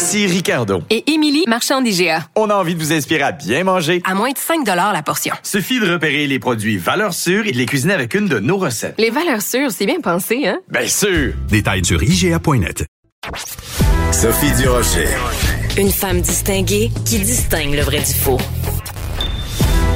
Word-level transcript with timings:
Ici 0.00 0.26
Ricardo. 0.26 0.82
Et 0.88 1.12
Émilie, 1.12 1.44
marchand 1.46 1.82
d'IGA. 1.82 2.26
On 2.34 2.48
a 2.48 2.54
envie 2.54 2.74
de 2.74 2.80
vous 2.80 2.90
inspirer 2.90 3.20
à 3.20 3.32
bien 3.32 3.64
manger. 3.64 4.00
À 4.06 4.14
moins 4.14 4.30
de 4.30 4.38
5 4.38 4.66
la 4.66 5.02
portion. 5.02 5.34
Suffit 5.42 5.78
de 5.78 5.92
repérer 5.92 6.26
les 6.26 6.38
produits 6.38 6.78
valeurs 6.78 7.12
sûres 7.12 7.46
et 7.46 7.52
de 7.52 7.58
les 7.58 7.66
cuisiner 7.66 7.92
avec 7.92 8.14
une 8.14 8.26
de 8.26 8.38
nos 8.38 8.56
recettes. 8.56 8.94
Les 8.96 9.10
valeurs 9.10 9.42
sûres, 9.42 9.70
c'est 9.70 9.84
bien 9.84 10.00
pensé, 10.00 10.46
hein? 10.46 10.58
Bien 10.70 10.86
sûr! 10.86 11.34
Détails 11.50 11.84
sur 11.84 12.02
IGA.net. 12.02 12.86
Sophie 14.10 14.52
Durocher. 14.52 15.08
Une 15.76 15.92
femme 15.92 16.22
distinguée 16.22 16.90
qui 17.04 17.18
distingue 17.18 17.74
le 17.74 17.82
vrai 17.82 17.98
du 17.98 18.14
faux. 18.14 18.40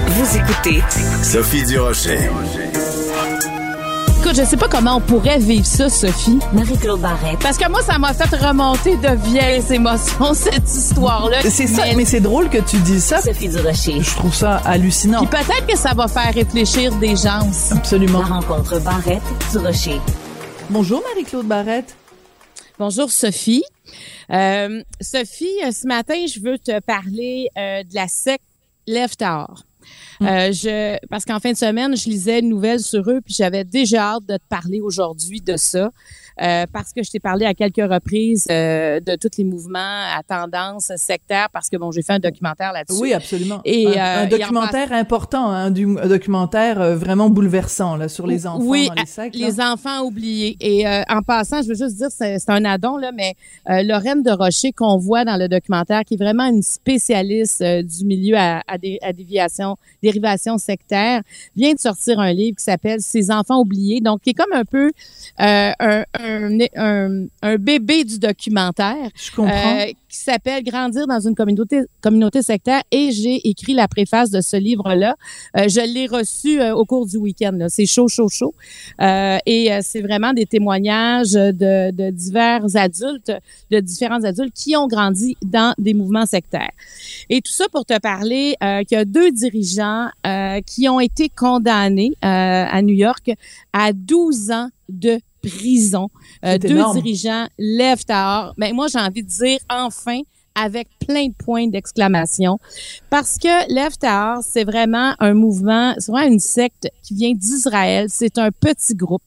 Vous 0.09 0.37
écoutez 0.37 0.83
Sophie 1.23 1.65
Durocher. 1.65 2.19
Écoute, 4.25 4.39
je 4.39 4.45
sais 4.47 4.57
pas 4.57 4.69
comment 4.69 4.97
on 4.97 5.01
pourrait 5.03 5.39
vivre 5.39 5.67
ça, 5.67 5.91
Sophie. 5.91 6.39
Marie-Claude 6.55 6.99
Barrette. 6.99 7.39
Parce 7.41 7.59
que 7.59 7.69
moi, 7.69 7.83
ça 7.83 7.99
m'a 7.99 8.15
fait 8.15 8.35
remonter 8.35 8.97
de 8.97 9.15
vieilles 9.23 9.71
émotions, 9.71 10.33
cette 10.35 10.67
histoire-là. 10.67 11.43
C'est 11.43 11.67
ça, 11.67 11.83
mais 11.95 12.07
c'est 12.07 12.23
drôle 12.23 12.49
que 12.49 12.57
tu 12.57 12.79
dises 12.79 13.05
ça. 13.05 13.21
Sophie 13.21 13.51
Durocher. 13.51 14.01
Je 14.01 14.17
trouve 14.17 14.35
ça 14.35 14.63
hallucinant. 14.65 15.27
Puis 15.27 15.29
peut-être 15.29 15.67
que 15.67 15.77
ça 15.77 15.93
va 15.93 16.09
faire 16.09 16.33
réfléchir 16.33 16.95
des 16.95 17.17
gens 17.17 17.47
aussi. 17.51 17.75
Absolument. 17.75 18.21
La 18.21 18.25
rencontre 18.25 18.81
Barrette-Durocher. 18.81 20.01
Bonjour 20.71 21.03
Marie-Claude 21.03 21.47
Barrette. 21.47 21.95
Bonjour 22.79 23.11
Sophie. 23.11 23.65
Euh, 24.31 24.83
Sophie, 25.03 25.59
ce 25.71 25.87
matin, 25.87 26.25
je 26.27 26.41
veux 26.41 26.59
te 26.59 26.81
parler 26.81 27.51
euh, 27.59 27.83
de 27.83 27.95
la 27.95 28.09
secte 28.09 28.41
Lève 30.21 30.31
euh, 30.31 30.53
je, 30.53 31.07
parce 31.09 31.25
qu'en 31.25 31.41
fin 31.41 31.53
de 31.53 31.57
semaine, 31.57 31.97
je 31.97 32.09
lisais 32.09 32.41
une 32.41 32.49
nouvelle 32.49 32.81
sur 32.81 33.09
eux, 33.09 33.21
puis 33.25 33.35
j'avais 33.35 33.65
déjà 33.65 34.15
hâte 34.15 34.27
de 34.27 34.37
te 34.37 34.47
parler 34.49 34.81
aujourd'hui 34.81 35.41
de 35.41 35.57
ça. 35.57 35.91
Euh, 36.43 36.67
parce 36.73 36.93
que 36.93 37.05
je 37.05 37.13
t'ai 37.13 37.21
parlé 37.21 37.47
à 37.47 37.55
quelques 37.55 37.77
reprises 37.77 38.49
euh, 38.51 38.99
de 38.99 39.15
tous 39.15 39.39
les 39.39 39.45
mouvements 39.45 39.79
à 39.79 40.21
tendance 40.27 40.91
sectaire, 40.97 41.49
parce 41.53 41.69
que 41.69 41.77
bon, 41.77 41.93
j'ai 41.93 42.03
fait 42.03 42.15
un 42.15 42.19
documentaire 42.19 42.73
là-dessus. 42.73 43.01
Oui, 43.01 43.13
absolument. 43.13 43.61
Et 43.65 44.01
un, 44.01 44.27
documentaire 44.27 44.93
important, 44.93 45.51
hein, 45.51 45.71
du, 45.71 45.87
un 45.87 46.09
documentaire 46.09 46.97
vraiment 46.97 47.31
bouleversant 47.31 47.97
là 47.97 48.09
sur 48.09 48.27
les 48.27 48.49
enfants 48.49 48.65
oui, 48.65 48.89
dans 48.89 48.95
les 48.95 49.07
sectes. 49.07 49.37
les 49.37 49.61
enfants 49.61 50.03
oubliés. 50.03 50.57
Et 50.59 50.85
en 51.09 51.23
passant, 51.23 51.63
je 51.63 51.69
veux 51.69 51.77
juste 51.77 51.97
dire, 51.97 52.09
c'est 52.11 52.51
un 52.51 52.65
addon 52.65 52.97
là, 52.97 53.13
mais 53.13 53.35
Lorraine 53.85 54.25
de 54.25 54.33
Rocher 54.33 54.73
qu'on 54.73 54.97
voit 54.97 55.25
dans 55.25 55.37
le 55.37 55.47
documentaire, 55.47 56.03
qui 56.05 56.15
est 56.15 56.23
vraiment 56.23 56.47
une 56.47 56.63
spécialiste 56.63 57.63
du 57.63 58.05
milieu 58.05 58.37
à, 58.37 58.63
à, 58.67 58.77
des, 58.77 58.99
à 59.03 59.13
déviation, 59.13 59.74
dérivation 60.03 60.59
sectaire, 60.59 61.23
vient 61.57 61.75
de 61.75 61.79
sortir 61.79 62.21
un 62.21 62.33
livre 62.33 62.57
qui 62.57 62.65
s'appelle 62.65 63.01
Ces 63.01 63.31
enfants 63.31 63.61
oubliés, 63.61 64.01
donc 64.01 64.23
qui 64.23 64.31
est 64.31 64.35
comme 64.35 64.53
un 64.53 64.65
peu 64.65 64.91
un 65.39 65.75
un, 65.79 67.27
un, 67.43 67.57
bébé 67.57 68.05
du 68.05 68.19
documentaire. 68.19 69.09
Je 69.15 69.31
comprends. 69.31 69.81
Euh, 69.81 69.87
qui 70.15 70.21
s'appelle 70.21 70.63
Grandir 70.63 71.09
dans 71.09 71.19
une 71.19 71.35
communauté, 71.35 71.81
communauté 72.01 72.41
sectaire 72.41 72.83
et 72.93 73.11
j'ai 73.11 73.49
écrit 73.49 73.75
la 73.75 73.89
préface 73.89 74.31
de 74.31 74.41
ce 74.41 74.57
livre-là. 74.57 75.17
Euh, 75.57 75.69
je 75.69 75.81
l'ai 75.81 76.07
reçu 76.07 76.61
euh, 76.61 76.73
au 76.73 76.85
cours 76.85 77.07
du 77.07 77.17
week-end. 77.17 77.59
C'est 77.69 77.87
chaud, 77.87 78.07
chaud, 78.07 78.29
chaud. 78.29 78.55
Euh, 79.01 79.39
et 79.45 79.71
c'est 79.83 80.03
vraiment 80.03 80.33
des 80.33 80.47
témoignages 80.47 81.33
de, 81.33 81.91
de, 81.91 82.11
divers 82.11 82.65
adultes, 82.75 83.33
de 83.73 83.81
différents 83.81 84.23
adultes 84.23 84.55
qui 84.55 84.77
ont 84.77 84.87
grandi 84.87 85.37
dans 85.45 85.75
des 85.79 85.95
mouvements 85.95 86.27
sectaires. 86.27 86.71
Et 87.29 87.41
tout 87.41 87.53
ça 87.53 87.65
pour 87.73 87.85
te 87.85 87.99
parler 87.99 88.55
qu'il 88.87 88.97
y 88.97 89.01
a 89.01 89.05
deux 89.05 89.33
dirigeants 89.33 89.64
qui 90.67 90.89
ont 90.89 91.01
été 91.01 91.29
condamnés 91.29 92.13
à 92.23 92.81
New 92.83 92.95
York 92.95 93.31
à 93.73 93.93
12 93.93 94.51
ans 94.51 94.69
de 94.89 95.21
prison. 95.43 96.09
Euh, 96.45 96.59
deux 96.59 96.83
dirigeants 96.95 97.47
lèvent 97.59 98.05
à 98.09 98.53
Mais 98.57 98.73
moi, 98.73 98.87
j'ai 98.89 98.99
envie 98.99 99.23
de 99.23 99.29
dire 99.29 99.59
enfin 99.69 100.21
avec 100.55 100.89
plein 101.07 101.29
de 101.29 101.35
points 101.35 101.69
d'exclamation. 101.69 102.59
Parce 103.11 103.39
que 103.39 103.73
l'Eftar, 103.73 104.39
c'est 104.43 104.65
vraiment 104.65 105.15
un 105.21 105.35
mouvement, 105.35 105.95
c'est 105.99 106.11
vraiment 106.11 106.33
une 106.33 106.41
secte 106.41 106.89
qui 107.03 107.15
vient 107.15 107.33
d'Israël. 107.33 108.07
C'est 108.09 108.39
un 108.39 108.51
petit 108.51 108.95
groupe. 108.95 109.23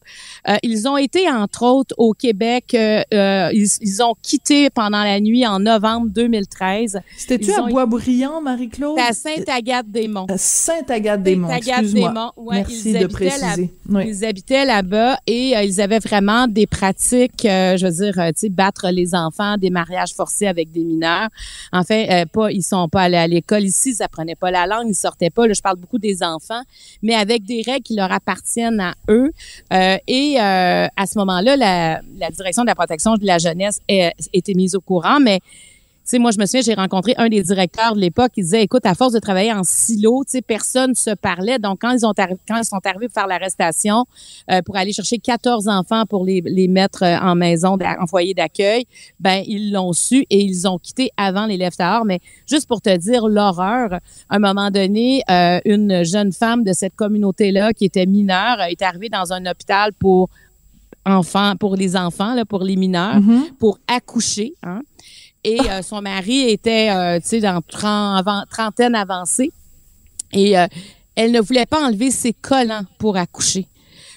Euh, 0.48 0.56
ils 0.64 0.88
ont 0.88 0.98
été, 0.98 1.30
entre 1.30 1.64
autres, 1.64 1.94
au 1.98 2.14
Québec. 2.14 2.74
Euh, 2.74 3.02
euh 3.14 3.50
ils, 3.54 3.68
ils, 3.82 4.04
ont 4.04 4.14
quitté 4.22 4.70
pendant 4.70 5.04
la 5.04 5.20
nuit 5.20 5.46
en 5.46 5.60
novembre 5.60 6.08
2013. 6.10 7.00
C'était-tu 7.18 7.54
à 7.54 7.64
Boisbriand, 7.64 8.42
Marie-Claude? 8.42 9.00
à 9.00 9.14
Sainte-Agathe-des-Monts. 9.14 10.28
À 10.30 10.38
Sainte-Agathe-des-Monts. 10.38 12.32
Ouais, 12.38 12.58
Merci 12.58 12.94
de 12.94 13.08
préciser. 13.08 13.72
oui. 13.90 14.04
Ils 14.08 14.26
habitaient 14.26 14.66
là-bas 14.66 15.18
et 15.28 15.56
euh, 15.56 15.64
ils 15.64 15.82
avaient 15.82 16.00
vraiment 16.00 16.48
des 16.48 16.68
pratiques, 16.68 17.44
je 17.44 17.86
veux 17.86 17.92
dire, 17.92 18.14
tu 18.28 18.34
sais, 18.36 18.50
battre 18.50 18.90
les 18.92 19.16
enfants, 19.16 19.58
des 19.58 19.70
mariages 19.70 20.14
forcés 20.14 20.48
avec 20.48 20.72
des 20.72 20.84
mineurs. 20.84 21.30
En 21.72 21.84
fait, 21.84 22.10
euh, 22.10 22.26
pas, 22.26 22.52
ils 22.52 22.64
sont 22.64 22.88
pas 22.90 23.04
allés 23.04 23.18
à 23.18 23.28
l'école 23.28 23.64
ici, 23.64 23.96
ils 23.98 24.04
apprenaient 24.04 24.36
pas 24.36 24.52
la 24.52 24.68
langue, 24.68 24.88
ils 24.88 24.96
sortaient 24.96 25.30
pas. 25.30 25.48
Là, 25.48 25.54
je 25.54 25.62
parle 25.62 25.78
beaucoup 25.78 26.00
des 26.00 26.24
enfants, 26.24 26.62
mais 27.02 27.14
avec 27.14 27.44
des 27.44 27.62
règles 27.66 27.84
qui 27.84 27.96
leur 27.96 28.12
appartiennent 28.12 28.80
à 28.80 28.94
eux. 29.10 29.32
Euh, 29.74 29.98
et 30.08 30.38
euh, 30.40 30.88
à 30.96 31.06
ce 31.06 31.18
moment-là, 31.20 31.56
la, 31.58 32.02
la, 32.18 32.32
direction 32.32 32.64
de 32.64 32.68
la 32.68 32.76
protection 32.76 33.16
de 33.16 33.26
la 33.26 33.38
jeunesse 33.38 33.80
a, 33.90 34.12
été 34.34 34.54
mise 34.54 34.76
au 34.76 34.82
courant, 34.82 35.20
mais 35.20 35.40
sais, 36.08 36.20
moi, 36.20 36.32
je 36.32 36.40
me 36.40 36.46
souviens, 36.46 36.62
j'ai 36.62 36.74
rencontré 36.74 37.14
un 37.18 37.30
des 37.30 37.42
directeurs 37.42 37.96
de 37.96 38.00
l'époque 38.00 38.32
qui 38.34 38.42
disait, 38.42 38.64
écoute, 38.64 38.86
à 38.86 38.96
force 38.96 39.14
de 39.14 39.20
travailler 39.20 39.52
en 39.54 39.64
silo, 39.64 40.24
tu 40.26 40.32
sais, 40.32 40.42
personne 40.42 40.96
se 40.96 41.12
parlait. 41.16 41.60
Donc, 41.60 41.80
quand 41.82 41.92
ils 41.92 42.06
ont 42.06 42.14
quand 42.16 42.58
ils 42.58 42.66
sont 42.66 42.80
arrivés 42.86 43.08
pour 43.08 43.14
faire 43.14 43.28
l'arrestation, 43.28 44.06
euh, 44.52 44.62
pour 44.62 44.78
aller 44.78 44.94
chercher 44.94 45.18
14 45.18 45.68
enfants 45.68 46.06
pour 46.06 46.26
les, 46.26 46.42
les 46.46 46.68
mettre 46.68 47.04
euh, 47.04 47.18
en 47.18 47.36
maison, 47.36 47.78
en 48.00 48.08
foyer 48.08 48.34
d'accueil, 48.34 48.86
ben, 49.20 49.44
ils 49.46 49.72
l'ont 49.72 49.94
su 49.94 50.26
et 50.30 50.40
ils 50.40 50.68
ont 50.68 50.78
quitté 50.78 51.12
avant 51.18 51.46
les 51.46 51.58
Leftards. 51.58 52.06
Mais 52.06 52.20
juste 52.48 52.68
pour 52.68 52.82
te 52.82 52.96
dire 52.96 53.28
l'horreur, 53.28 53.94
à 53.94 54.00
un 54.36 54.40
moment 54.40 54.72
donné, 54.72 55.22
euh, 55.30 55.60
une 55.66 56.04
jeune 56.04 56.32
femme 56.32 56.64
de 56.64 56.74
cette 56.74 56.96
communauté-là 56.96 57.74
qui 57.74 57.86
était 57.86 58.06
mineure 58.06 58.62
est 58.62 58.82
arrivée 58.82 59.10
dans 59.10 59.34
un 59.34 59.46
hôpital 59.46 59.94
pour 59.94 60.30
enfants, 61.06 61.56
pour 61.58 61.76
les 61.76 61.96
enfants, 61.96 62.34
là, 62.34 62.46
pour 62.46 62.64
les 62.64 62.76
mineurs, 62.76 63.20
mm-hmm. 63.20 63.54
pour 63.60 63.80
accoucher. 63.88 64.54
Hein 64.64 64.82
et 65.44 65.60
euh, 65.70 65.82
son 65.82 66.02
mari 66.02 66.50
était, 66.50 66.90
euh, 66.90 67.20
tu 67.20 67.28
sais, 67.28 67.40
dans 67.40 67.62
trentaine 67.62 68.96
avancée. 68.96 69.52
Et 70.34 70.58
euh, 70.58 70.68
elle 71.16 71.32
ne 71.32 71.40
voulait 71.40 71.66
pas 71.66 71.86
enlever 71.86 72.12
ses 72.12 72.34
collants 72.34 72.86
pour 73.00 73.18
accoucher. 73.18 73.68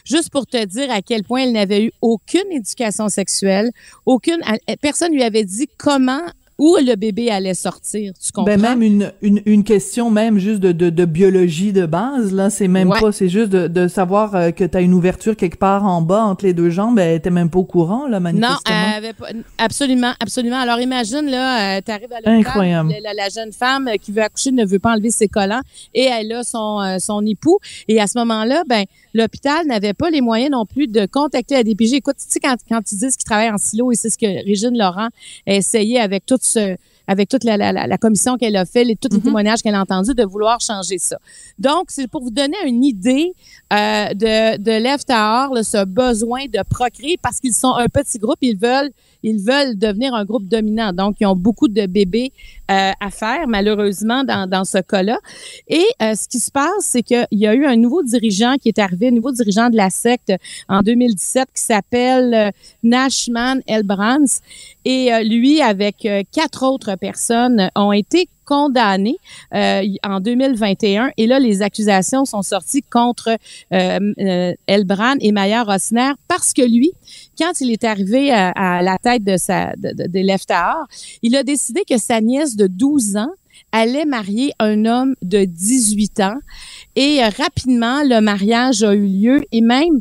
Juste 0.05 0.31
pour 0.31 0.47
te 0.47 0.65
dire 0.65 0.91
à 0.91 1.03
quel 1.03 1.23
point 1.23 1.43
elle 1.43 1.53
n'avait 1.53 1.85
eu 1.85 1.93
aucune 2.01 2.51
éducation 2.51 3.09
sexuelle, 3.09 3.71
aucune 4.07 4.41
personne 4.81 5.13
lui 5.13 5.23
avait 5.23 5.45
dit 5.45 5.69
comment 5.79 6.23
où 6.61 6.77
le 6.79 6.95
bébé 6.95 7.31
allait 7.31 7.55
sortir, 7.55 8.13
tu 8.23 8.33
comprends? 8.33 8.45
Ben 8.55 8.61
même 8.61 8.83
une, 8.83 9.13
une, 9.23 9.41
une 9.47 9.65
question 9.65 10.11
même 10.11 10.39
juste 10.39 10.61
de, 10.61 10.73
de, 10.73 10.91
de 10.91 11.05
biologie 11.07 11.73
de 11.73 11.87
base, 11.87 12.35
là, 12.35 12.51
c'est 12.51 12.69
même 12.69 12.91
pas, 12.91 13.13
c'est 13.13 13.31
juste 13.31 13.49
de, 13.49 13.67
de 13.67 13.89
savoir 13.89 14.35
euh, 14.35 14.51
que 14.51 14.65
tu 14.65 14.77
as 14.77 14.83
une 14.83 14.93
ouverture 14.93 15.37
quelque 15.37 15.57
part 15.57 15.87
en 15.87 16.03
bas 16.03 16.23
entre 16.23 16.45
les 16.45 16.53
deux 16.53 16.69
jambes, 16.69 16.97
ben, 16.97 17.19
t'es 17.19 17.31
même 17.31 17.49
pas 17.49 17.61
au 17.61 17.65
courant, 17.65 18.07
là, 18.09 18.21
manifestement. 18.21 18.75
Non, 18.75 18.95
avait 18.95 19.15
pas, 19.15 19.29
absolument, 19.57 20.13
absolument. 20.21 20.59
Alors 20.59 20.81
imagine, 20.81 21.31
là, 21.31 21.79
euh, 21.79 21.81
t'arrives 21.81 22.13
à 22.13 22.21
l'hôpital, 22.21 22.89
la, 23.03 23.15
la, 23.15 23.29
jeune 23.31 23.53
femme 23.53 23.89
qui 23.99 24.13
veut 24.13 24.23
accoucher 24.23 24.53
ne 24.53 24.67
veut 24.67 24.79
pas 24.79 24.93
enlever 24.93 25.11
ses 25.11 25.29
collants 25.29 25.63
et 25.95 26.05
elle 26.05 26.31
a 26.31 26.45
son, 26.45 26.79
euh, 26.83 26.99
son 26.99 27.25
époux. 27.25 27.59
Et 27.89 28.03
à 28.03 28.07
ce 28.07 28.19
moment-là, 28.19 28.65
ben, 28.69 28.85
l'hôpital 29.15 29.67
n'avait 29.67 29.95
pas 29.95 30.11
les 30.11 30.21
moyens 30.21 30.51
non 30.51 30.67
plus 30.67 30.87
de 30.87 31.07
contacter 31.07 31.55
la 31.55 31.65
DPJ. 31.65 31.95
Écoute, 31.95 32.17
tu 32.19 32.27
sais, 32.29 32.41
quand, 32.41 32.57
quand 32.69 32.81
ils 32.93 32.99
disent 32.99 33.17
qu'ils 33.17 33.25
travaillent 33.25 33.51
en 33.51 33.59
silo, 33.59 33.93
et 33.93 33.95
c'est 33.95 34.11
ce 34.11 34.19
que 34.19 34.45
Régine 34.45 34.77
Laurent 34.77 35.09
a 35.47 35.55
essayé 35.55 35.99
avec 36.01 36.27
toute 36.27 36.43
avec 37.11 37.29
toute 37.29 37.43
la, 37.43 37.57
la, 37.57 37.73
la 37.73 37.99
commission 37.99 38.37
qu'elle 38.39 38.55
a 38.55 38.65
fait, 38.65 38.85
les, 38.85 38.95
tous 38.95 39.09
les 39.11 39.17
Mhm. 39.17 39.25
témoignages 39.25 39.63
qu'elle 39.63 39.75
a 39.75 39.81
entendus, 39.81 40.15
de 40.15 40.23
vouloir 40.25 40.61
changer 40.61 40.99
ça. 40.99 41.19
Donc, 41.59 41.85
c'est 41.89 42.07
pour 42.07 42.23
vous 42.23 42.31
donner 42.31 42.57
une 42.67 42.85
idée 42.85 43.33
euh, 43.73 44.15
de, 44.15 44.57
de 44.59 44.75
là, 44.81 44.97
ce 44.99 45.85
besoin 45.85 46.45
de 46.47 46.61
procréer 46.69 47.17
parce 47.21 47.41
qu'ils 47.41 47.53
sont 47.53 47.75
un 47.75 47.89
petit 47.89 48.19
groupe, 48.19 48.39
ils 48.43 48.57
veulent 48.57 48.93
ils 49.23 49.39
veulent 49.39 49.77
devenir 49.77 50.15
un 50.15 50.25
groupe 50.25 50.47
dominant. 50.49 50.93
Donc, 50.93 51.17
ils 51.21 51.27
ont 51.27 51.37
beaucoup 51.37 51.69
de 51.69 51.87
bébés 51.87 52.33
euh, 52.71 52.91
à 52.99 53.11
faire, 53.11 53.47
malheureusement, 53.49 54.25
dans, 54.25 54.49
dans 54.49 54.65
ce 54.65 54.79
cas-là. 54.79 55.19
Et 55.69 55.85
euh, 56.03 56.15
ce 56.15 56.27
qui 56.29 56.39
se 56.39 56.51
passe, 56.51 56.71
c'est 56.81 57.03
qu'il 57.03 57.27
y 57.33 57.47
a 57.47 57.55
eu 57.55 57.67
un 57.67 57.77
nouveau 57.77 58.03
dirigeant 58.03 58.55
qui 58.61 58.69
est 58.69 58.79
arrivé, 58.79 59.09
un 59.09 59.13
nouveau 59.13 59.33
dirigeant 59.33 59.69
de 59.71 59.77
la 59.77 59.91
secte 59.91 60.33
en 60.69 60.81
2017 60.81 61.49
qui 61.55 61.63
s'appelle 61.63 62.33
euh, 62.35 62.51
Nashman 62.83 63.61
Elbrands. 63.67 64.41
Et 64.87 65.11
lui, 65.25 65.61
avec 65.61 66.09
quatre 66.33 66.65
autres 66.65 66.97
personnes, 67.01 67.71
ont 67.75 67.93
été 67.93 68.29
condamnés 68.51 69.19
euh, 69.55 69.83
en 70.03 70.19
2021. 70.19 71.13
Et 71.17 71.29
là, 71.29 71.39
les 71.39 71.63
accusations 71.63 72.25
sont 72.25 72.43
sorties 72.43 72.83
contre 72.83 73.29
euh, 73.73 73.99
euh, 74.19 74.53
Elbran 74.67 75.15
et 75.21 75.31
Maya 75.31 75.63
Rosner 75.63 76.13
parce 76.27 76.53
que 76.53 76.63
lui, 76.63 76.91
quand 77.39 77.61
il 77.61 77.71
est 77.71 77.85
arrivé 77.85 78.33
à, 78.33 78.83
la 78.83 78.99
tête 78.99 79.23
de 79.23 79.37
sa 79.37 79.73
de, 79.77 79.93
de, 79.93 80.21
il 81.23 81.37
a 81.37 81.43
décidé 81.45 81.83
que 81.89 81.97
sa 81.97 82.21
nièce 82.21 82.57
de 82.57 82.67
12 82.67 83.17
ans 83.17 83.31
allait 83.73 84.05
marier 84.05 84.53
un 84.59 84.85
homme 84.85 85.15
de 85.23 85.45
18 85.45 86.21
ans. 86.21 86.39
Et 86.97 87.23
rapidement, 87.23 88.03
le 88.03 88.21
mariage 88.21 88.83
a 88.83 88.95
eu 88.95 89.07
lieu 89.07 89.45
et 89.53 89.61
même 89.61 90.01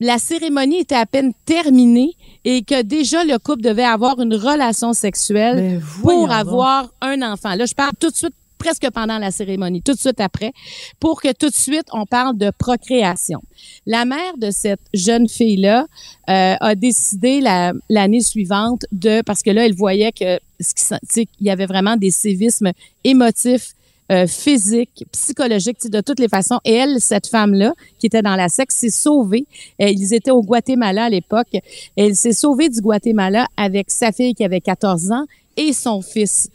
la 0.00 0.18
cérémonie 0.18 0.78
était 0.80 0.94
à 0.94 1.06
peine 1.06 1.32
terminée 1.44 2.12
et 2.44 2.62
que 2.62 2.82
déjà 2.82 3.24
le 3.24 3.38
couple 3.38 3.62
devait 3.62 3.82
avoir 3.84 4.20
une 4.20 4.34
relation 4.34 4.92
sexuelle 4.92 5.56
Ben, 5.56 5.82
pour 6.02 6.26
donc. 6.26 6.30
avoir 6.30 6.90
un 7.00 7.20
enfant. 7.22 7.54
Là, 7.54 7.66
je 7.66 7.74
parle 7.74 7.92
tout 7.98 8.10
de 8.10 8.14
suite 8.16 8.34
presque 8.58 8.88
pendant 8.92 9.18
la 9.18 9.30
cérémonie, 9.30 9.82
tout 9.82 9.92
de 9.92 9.98
suite 9.98 10.20
après, 10.20 10.52
pour 10.98 11.20
que 11.22 11.32
tout 11.32 11.48
de 11.48 11.54
suite 11.54 11.86
on 11.92 12.06
parle 12.06 12.36
de 12.36 12.50
procréation. 12.58 13.40
La 13.86 14.04
mère 14.04 14.36
de 14.36 14.50
cette 14.50 14.80
jeune 14.92 15.28
fille-là 15.28 15.86
euh, 16.28 16.54
a 16.58 16.74
décidé 16.74 17.40
la- 17.40 17.72
l'année 17.88 18.20
suivante 18.20 18.82
de, 18.90 19.22
parce 19.22 19.42
que 19.42 19.50
là, 19.50 19.64
elle 19.64 19.74
voyait 19.76 20.10
que 20.10 20.40
ce 20.60 20.74
qui 20.74 21.28
il 21.38 21.46
y 21.46 21.50
avait 21.50 21.66
vraiment 21.66 21.96
des 21.96 22.10
sévismes 22.10 22.72
émotifs 23.04 23.74
euh, 24.10 24.26
physique, 24.26 25.04
psychologique, 25.12 25.78
de 25.90 26.00
toutes 26.00 26.20
les 26.20 26.28
façons. 26.28 26.60
Et 26.64 26.72
elle, 26.72 27.00
cette 27.00 27.26
femme-là, 27.26 27.74
qui 27.98 28.06
était 28.06 28.22
dans 28.22 28.36
la 28.36 28.48
secte, 28.48 28.72
s'est 28.72 28.88
sauvée. 28.88 29.46
Euh, 29.82 29.88
ils 29.88 30.14
étaient 30.14 30.30
au 30.30 30.42
Guatemala 30.42 31.04
à 31.04 31.08
l'époque. 31.10 31.56
Elle 31.96 32.14
s'est 32.14 32.32
sauvée 32.32 32.68
du 32.68 32.80
Guatemala 32.80 33.46
avec 33.56 33.90
sa 33.90 34.10
fille 34.12 34.34
qui 34.34 34.44
avait 34.44 34.60
14 34.60 35.12
ans 35.12 35.24
et 35.56 35.72
son 35.72 36.00
fils. 36.00 36.48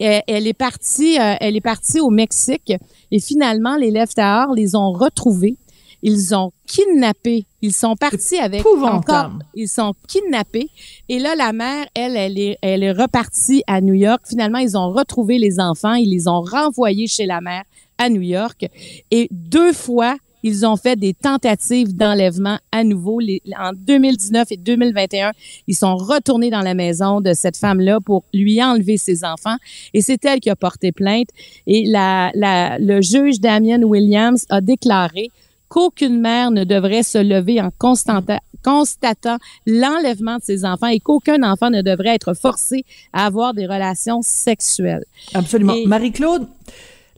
Euh, 0.00 0.20
Elle 0.26 0.46
est 0.46 0.52
partie, 0.52 1.16
elle 1.18 1.56
est 1.56 1.60
partie 1.60 2.00
au 2.00 2.10
Mexique 2.10 2.72
et 3.10 3.20
finalement, 3.20 3.76
les 3.76 3.90
Leftaors 3.90 4.54
les 4.54 4.74
ont 4.74 4.92
retrouvés. 4.92 5.56
Ils 6.02 6.34
ont 6.34 6.52
kidnappé. 6.66 7.44
Ils 7.60 7.72
sont 7.72 7.94
partis 7.96 8.38
avec 8.38 8.60
épouvantable. 8.60 8.96
encore. 9.36 9.38
Ils 9.54 9.68
sont 9.68 9.94
kidnappés. 10.08 10.68
Et 11.08 11.18
là, 11.18 11.34
la 11.36 11.52
mère, 11.52 11.86
elle, 11.94 12.16
elle 12.16 12.38
est, 12.38 12.58
elle 12.60 12.82
est 12.82 12.92
repartie 12.92 13.62
à 13.66 13.80
New 13.80 13.94
York. 13.94 14.22
Finalement, 14.28 14.58
ils 14.58 14.76
ont 14.76 14.90
retrouvé 14.92 15.38
les 15.38 15.60
enfants. 15.60 15.94
Ils 15.94 16.10
les 16.10 16.26
ont 16.28 16.40
renvoyés 16.42 17.06
chez 17.06 17.26
la 17.26 17.40
mère 17.40 17.62
à 17.98 18.08
New 18.08 18.22
York. 18.22 18.66
Et 19.10 19.28
deux 19.30 19.72
fois, 19.72 20.16
ils 20.44 20.66
ont 20.66 20.74
fait 20.76 20.96
des 20.96 21.14
tentatives 21.14 21.94
d'enlèvement 21.94 22.58
à 22.72 22.82
nouveau. 22.82 23.20
Les- 23.20 23.40
en 23.56 23.70
2019 23.72 24.50
et 24.50 24.56
2021, 24.56 25.30
ils 25.68 25.76
sont 25.76 25.94
retournés 25.94 26.50
dans 26.50 26.62
la 26.62 26.74
maison 26.74 27.20
de 27.20 27.32
cette 27.32 27.56
femme-là 27.56 28.00
pour 28.04 28.24
lui 28.34 28.60
enlever 28.60 28.96
ses 28.96 29.24
enfants. 29.24 29.54
Et 29.94 30.00
c'est 30.00 30.24
elle 30.24 30.40
qui 30.40 30.50
a 30.50 30.56
porté 30.56 30.90
plainte. 30.90 31.28
Et 31.68 31.84
la, 31.86 32.32
la, 32.34 32.76
le 32.80 33.00
juge 33.02 33.38
Damien 33.38 33.82
Williams 33.84 34.44
a 34.50 34.60
déclaré 34.60 35.28
qu'aucune 35.72 36.20
mère 36.20 36.50
ne 36.50 36.64
devrait 36.64 37.02
se 37.02 37.16
lever 37.16 37.58
en 37.62 37.70
constatant 37.78 39.38
l'enlèvement 39.66 40.36
de 40.36 40.42
ses 40.42 40.66
enfants 40.66 40.88
et 40.88 41.00
qu'aucun 41.00 41.42
enfant 41.42 41.70
ne 41.70 41.80
devrait 41.80 42.14
être 42.14 42.34
forcé 42.34 42.84
à 43.14 43.24
avoir 43.24 43.54
des 43.54 43.64
relations 43.64 44.20
sexuelles. 44.20 45.04
Absolument. 45.32 45.72
Et- 45.74 45.86
Marie-Claude, 45.86 46.46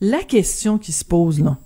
la 0.00 0.22
question 0.22 0.78
qui 0.78 0.92
se 0.92 1.04
pose 1.04 1.40
là, 1.40 1.58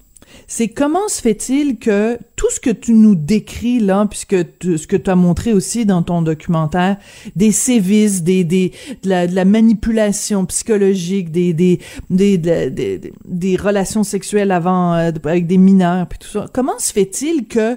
c'est 0.47 0.69
comment 0.69 1.09
se 1.09 1.21
fait-il 1.21 1.79
que 1.79 2.19
tout 2.37 2.47
ce 2.51 2.61
que 2.61 2.71
tu 2.71 2.93
nous 2.93 3.15
décris 3.15 3.81
là, 3.81 4.07
puisque 4.09 4.37
ce 4.63 4.87
que 4.87 4.97
tu 4.97 5.11
as 5.11 5.17
montré 5.17 5.53
aussi 5.53 5.85
dans 5.87 6.03
ton 6.03 6.23
documentaire, 6.23 6.97
des 7.37 7.53
sévices, 7.53 8.23
des, 8.23 8.45
des, 8.45 8.73
de, 9.03 9.09
la, 9.09 9.45
manipulation 9.45 10.45
psychologique, 10.47 11.31
des, 11.31 11.53
des, 11.53 11.81
des, 12.11 12.39
de 12.39 12.49
la- 12.49 12.71
des, 12.71 12.99
des- 12.99 13.13
des 13.25 13.57
relations 13.57 14.05
sexuelles 14.05 14.51
avant 14.51 14.95
euh, 14.95 15.11
avec 15.25 15.47
des 15.47 15.59
mineurs, 15.59 16.07
puis 16.09 16.19
tout 16.19 16.29
ça, 16.29 16.47
comment 16.53 16.79
se 16.79 16.93
fait-il 16.93 17.47
que 17.47 17.77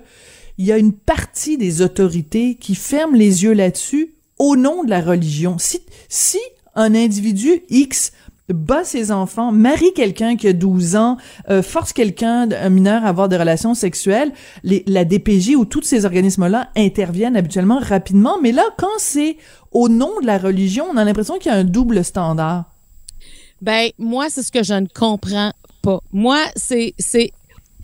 il 0.57 0.65
y 0.65 0.71
a 0.71 0.77
une 0.77 0.93
partie 0.93 1.57
des 1.57 1.81
autorités 1.81 2.55
qui 2.55 2.75
ferment 2.75 3.15
les 3.15 3.43
yeux 3.43 3.53
là-dessus 3.53 4.13
au 4.37 4.55
nom 4.55 4.83
de 4.83 4.89
la 4.89 5.01
religion? 5.01 5.57
Si 5.57 6.39
un 6.75 6.93
individu 6.95 7.63
X 7.69 8.11
bat 8.53 8.83
ses 8.83 9.11
enfants, 9.11 9.51
marie 9.51 9.93
quelqu'un 9.93 10.35
qui 10.35 10.47
a 10.47 10.53
12 10.53 10.95
ans, 10.95 11.17
euh, 11.49 11.61
force 11.61 11.93
quelqu'un, 11.93 12.49
un 12.51 12.69
mineur, 12.69 13.03
à 13.05 13.09
avoir 13.09 13.29
des 13.29 13.37
relations 13.37 13.73
sexuelles, 13.73 14.31
les, 14.63 14.83
la 14.87 15.05
DPJ 15.05 15.55
ou 15.55 15.65
tous 15.65 15.83
ces 15.83 16.05
organismes-là 16.05 16.69
interviennent 16.75 17.35
habituellement 17.35 17.79
rapidement. 17.79 18.37
Mais 18.41 18.51
là, 18.51 18.63
quand 18.77 18.87
c'est 18.97 19.37
au 19.71 19.89
nom 19.89 20.19
de 20.21 20.25
la 20.25 20.37
religion, 20.37 20.85
on 20.91 20.97
a 20.97 21.03
l'impression 21.03 21.37
qu'il 21.37 21.51
y 21.51 21.55
a 21.55 21.57
un 21.57 21.63
double 21.63 22.03
standard. 22.03 22.65
Ben, 23.61 23.91
moi, 23.97 24.29
c'est 24.29 24.43
ce 24.43 24.51
que 24.51 24.63
je 24.63 24.73
ne 24.73 24.87
comprends 24.87 25.53
pas. 25.81 25.99
Moi, 26.11 26.39
c'est, 26.55 26.93
c'est, 26.97 27.31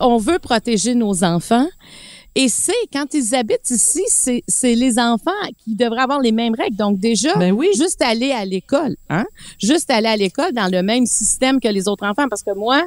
on 0.00 0.18
veut 0.18 0.38
protéger 0.38 0.94
nos 0.94 1.24
enfants. 1.24 1.66
Et 2.40 2.48
c'est, 2.48 2.72
quand 2.92 3.12
ils 3.14 3.34
habitent 3.34 3.68
ici, 3.70 4.02
c'est, 4.46 4.74
les 4.74 4.98
enfants 4.98 5.30
qui 5.64 5.74
devraient 5.74 6.02
avoir 6.02 6.20
les 6.20 6.30
mêmes 6.30 6.54
règles. 6.54 6.76
Donc, 6.76 6.98
déjà, 7.00 7.34
Ben 7.36 7.50
oui. 7.52 7.68
juste 7.76 8.00
aller 8.00 8.30
à 8.30 8.44
l'école, 8.44 8.94
hein? 9.10 9.26
Juste 9.58 9.90
aller 9.90 10.06
à 10.06 10.16
l'école 10.16 10.52
dans 10.52 10.70
le 10.70 10.82
même 10.82 11.04
système 11.04 11.58
que 11.58 11.66
les 11.68 11.88
autres 11.88 12.06
enfants. 12.06 12.28
Parce 12.30 12.44
que 12.44 12.54
moi, 12.54 12.86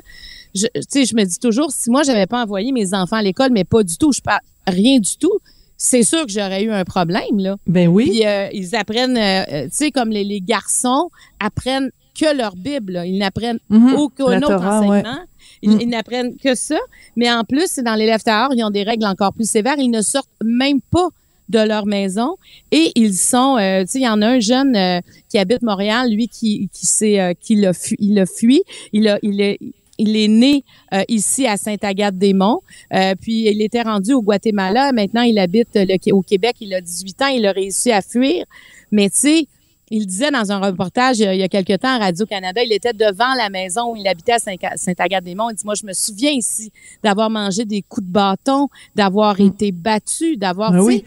je, 0.55 0.67
tu 0.73 0.81
sais, 0.87 1.05
je 1.05 1.13
me 1.15 1.23
dis 1.25 1.37
toujours, 1.37 1.69
si 1.71 1.89
moi, 1.89 2.03
j'avais 2.03 2.27
pas 2.27 2.41
envoyé 2.43 2.71
mes 2.71 2.93
enfants 2.93 3.17
à 3.17 3.21
l'école, 3.21 3.49
mais 3.51 3.65
pas 3.65 3.83
du 3.83 3.97
tout, 3.97 4.13
je 4.13 4.21
parle 4.21 4.39
rien 4.67 4.99
du 4.99 5.17
tout, 5.17 5.39
c'est 5.75 6.03
sûr 6.03 6.25
que 6.25 6.31
j'aurais 6.31 6.63
eu 6.63 6.71
un 6.71 6.85
problème, 6.85 7.37
là. 7.39 7.57
Ben 7.67 7.89
oui. 7.89 8.09
Puis 8.09 8.25
euh, 8.25 8.47
ils 8.53 8.73
apprennent, 8.75 9.17
euh, 9.17 9.43
euh, 9.51 9.63
tu 9.65 9.69
sais, 9.73 9.91
comme 9.91 10.11
les, 10.11 10.23
les 10.23 10.39
garçons 10.39 11.09
apprennent 11.41 11.91
que 12.17 12.35
leur 12.37 12.55
Bible. 12.55 12.93
là. 12.93 13.05
Ils 13.05 13.17
n'apprennent 13.17 13.59
Mhm. 13.69 13.95
aucun 13.95 14.37
autre 14.37 14.47
Torah, 14.47 14.77
enseignement. 14.79 14.91
ouais. 15.19 15.25
Ils, 15.61 15.71
Mm. 15.71 15.79
ils 15.81 15.89
n'apprennent 15.89 16.35
que 16.37 16.55
ça. 16.55 16.77
Mais 17.15 17.31
en 17.31 17.43
plus, 17.43 17.77
dans 17.79 17.95
les 17.95 18.05
Leftaors, 18.05 18.53
ils 18.55 18.63
ont 18.63 18.69
des 18.71 18.83
règles 18.83 19.05
encore 19.05 19.33
plus 19.33 19.49
sévères. 19.49 19.75
Ils 19.77 19.89
ne 19.91 20.01
sortent 20.01 20.29
même 20.43 20.79
pas 20.81 21.09
de 21.49 21.59
leur 21.59 21.85
maison 21.85 22.37
et 22.71 22.91
ils 22.95 23.13
sont 23.13 23.57
euh, 23.57 23.81
tu 23.81 23.87
sais 23.91 23.99
il 23.99 24.03
y 24.03 24.07
en 24.07 24.21
a 24.21 24.27
un 24.27 24.39
jeune 24.39 24.73
euh, 24.73 24.99
qui 25.27 25.37
habite 25.37 25.61
Montréal 25.63 26.09
lui 26.09 26.29
qui 26.29 26.69
qui 26.71 26.85
s'est 26.85 27.19
euh, 27.19 27.33
qui 27.37 27.55
l'a 27.55 27.73
fui 27.73 27.97
il 27.99 28.17
a 28.19 28.25
fui 28.25 28.63
il 28.93 29.09
a 29.09 29.19
il 29.21 29.41
est 29.41 29.59
il 29.97 30.15
est 30.15 30.29
né 30.29 30.63
euh, 30.93 31.03
ici 31.09 31.45
à 31.45 31.57
Sainte-Agathe-des-Monts, 31.57 32.61
euh, 32.93 33.13
puis 33.19 33.49
il 33.49 33.61
était 33.61 33.81
rendu 33.83 34.13
au 34.13 34.21
Guatemala. 34.23 34.91
Maintenant, 34.93 35.21
il 35.21 35.37
habite 35.37 35.69
le- 35.75 36.13
au 36.13 36.21
Québec. 36.23 36.55
Il 36.61 36.73
a 36.73 36.81
18 36.81 37.21
ans. 37.21 37.27
Il 37.27 37.45
a 37.45 37.51
réussi 37.51 37.91
à 37.91 38.01
fuir. 38.01 38.45
Mais 38.91 39.09
tu 39.09 39.17
sais, 39.19 39.47
il 39.91 40.07
disait 40.07 40.31
dans 40.31 40.51
un 40.51 40.59
reportage 40.59 41.19
il 41.19 41.25
y 41.25 41.27
a, 41.27 41.33
il 41.35 41.39
y 41.39 41.43
a 41.43 41.47
quelque 41.49 41.75
temps 41.77 41.89
à 41.89 41.99
Radio-Canada, 41.99 42.61
il 42.63 42.73
était 42.73 42.93
devant 42.93 43.35
la 43.37 43.49
maison 43.49 43.91
où 43.91 43.95
il 43.95 44.07
habitait 44.07 44.33
à 44.33 44.39
Saint- 44.39 44.55
Sainte-Agathe-des-Monts. 44.75 45.51
Il 45.51 45.55
dit, 45.55 45.65
moi, 45.65 45.75
je 45.79 45.85
me 45.85 45.93
souviens 45.93 46.31
ici 46.31 46.71
d'avoir 47.03 47.29
mangé 47.29 47.65
des 47.65 47.83
coups 47.83 48.07
de 48.07 48.11
bâton, 48.11 48.69
d'avoir 48.95 49.39
été 49.39 49.71
battu, 49.71 50.37
d'avoir... 50.37 50.71
Ben 50.71 50.79
oui. 50.79 51.03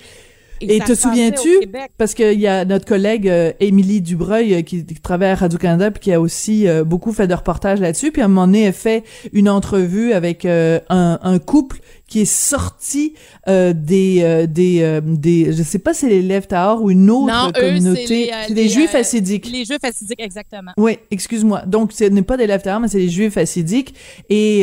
Et 0.60 0.78
te 0.78 0.94
souviens-tu, 0.94 1.50
parce 1.98 2.14
qu'il 2.14 2.38
y 2.40 2.46
a 2.46 2.64
notre 2.64 2.86
collègue 2.86 3.28
euh, 3.28 3.52
Émilie 3.60 4.00
Dubreuil 4.00 4.54
euh, 4.54 4.62
qui, 4.62 4.86
qui 4.86 5.00
travaille 5.00 5.30
à 5.30 5.34
Radio-Canada 5.34 5.90
puis 5.90 6.00
qui 6.00 6.12
a 6.12 6.20
aussi 6.20 6.68
euh, 6.68 6.84
beaucoup 6.84 7.12
fait 7.12 7.26
de 7.26 7.34
reportages 7.34 7.80
là-dessus, 7.80 8.12
puis 8.12 8.22
à 8.22 8.26
un 8.26 8.28
moment 8.28 8.46
donné, 8.46 8.62
elle 8.62 8.72
fait 8.72 9.02
une 9.32 9.48
entrevue 9.48 10.12
avec 10.12 10.44
euh, 10.44 10.78
un, 10.88 11.18
un 11.22 11.38
couple 11.38 11.80
qui 12.14 12.20
est 12.20 12.24
sorti 12.26 13.14
euh, 13.48 13.72
des 13.72 14.20
euh, 14.22 14.46
des 14.46 14.82
euh, 14.82 15.00
des 15.02 15.52
je 15.52 15.64
sais 15.64 15.80
pas 15.80 15.92
si 15.94 16.02
c'est 16.02 16.08
les 16.08 16.22
Lèvres 16.22 16.46
Tahor 16.46 16.80
ou 16.80 16.92
une 16.92 17.10
autre 17.10 17.26
Non, 17.26 17.48
eux, 17.48 17.60
communauté, 17.60 18.06
c'est 18.06 18.14
les, 18.14 18.30
euh, 18.32 18.54
les, 18.54 18.68
Juifs 18.68 18.94
hassidiques. 18.94 19.50
Les 19.50 19.64
Juifs 19.64 19.82
hassidiques, 19.82 20.20
exactement. 20.22 20.70
Oui, 20.76 20.98
excuse-moi. 21.10 21.62
Donc, 21.66 21.90
ce 21.92 22.04
n'est 22.04 22.22
pas 22.22 22.36
des 22.36 22.46
Lèvres 22.46 22.62
Tahor, 22.62 22.78
mais 22.78 22.86
c'est 22.86 22.98
des 23.00 23.08
Juifs 23.08 23.36
hassidiques 23.36 23.96
et, 24.30 24.60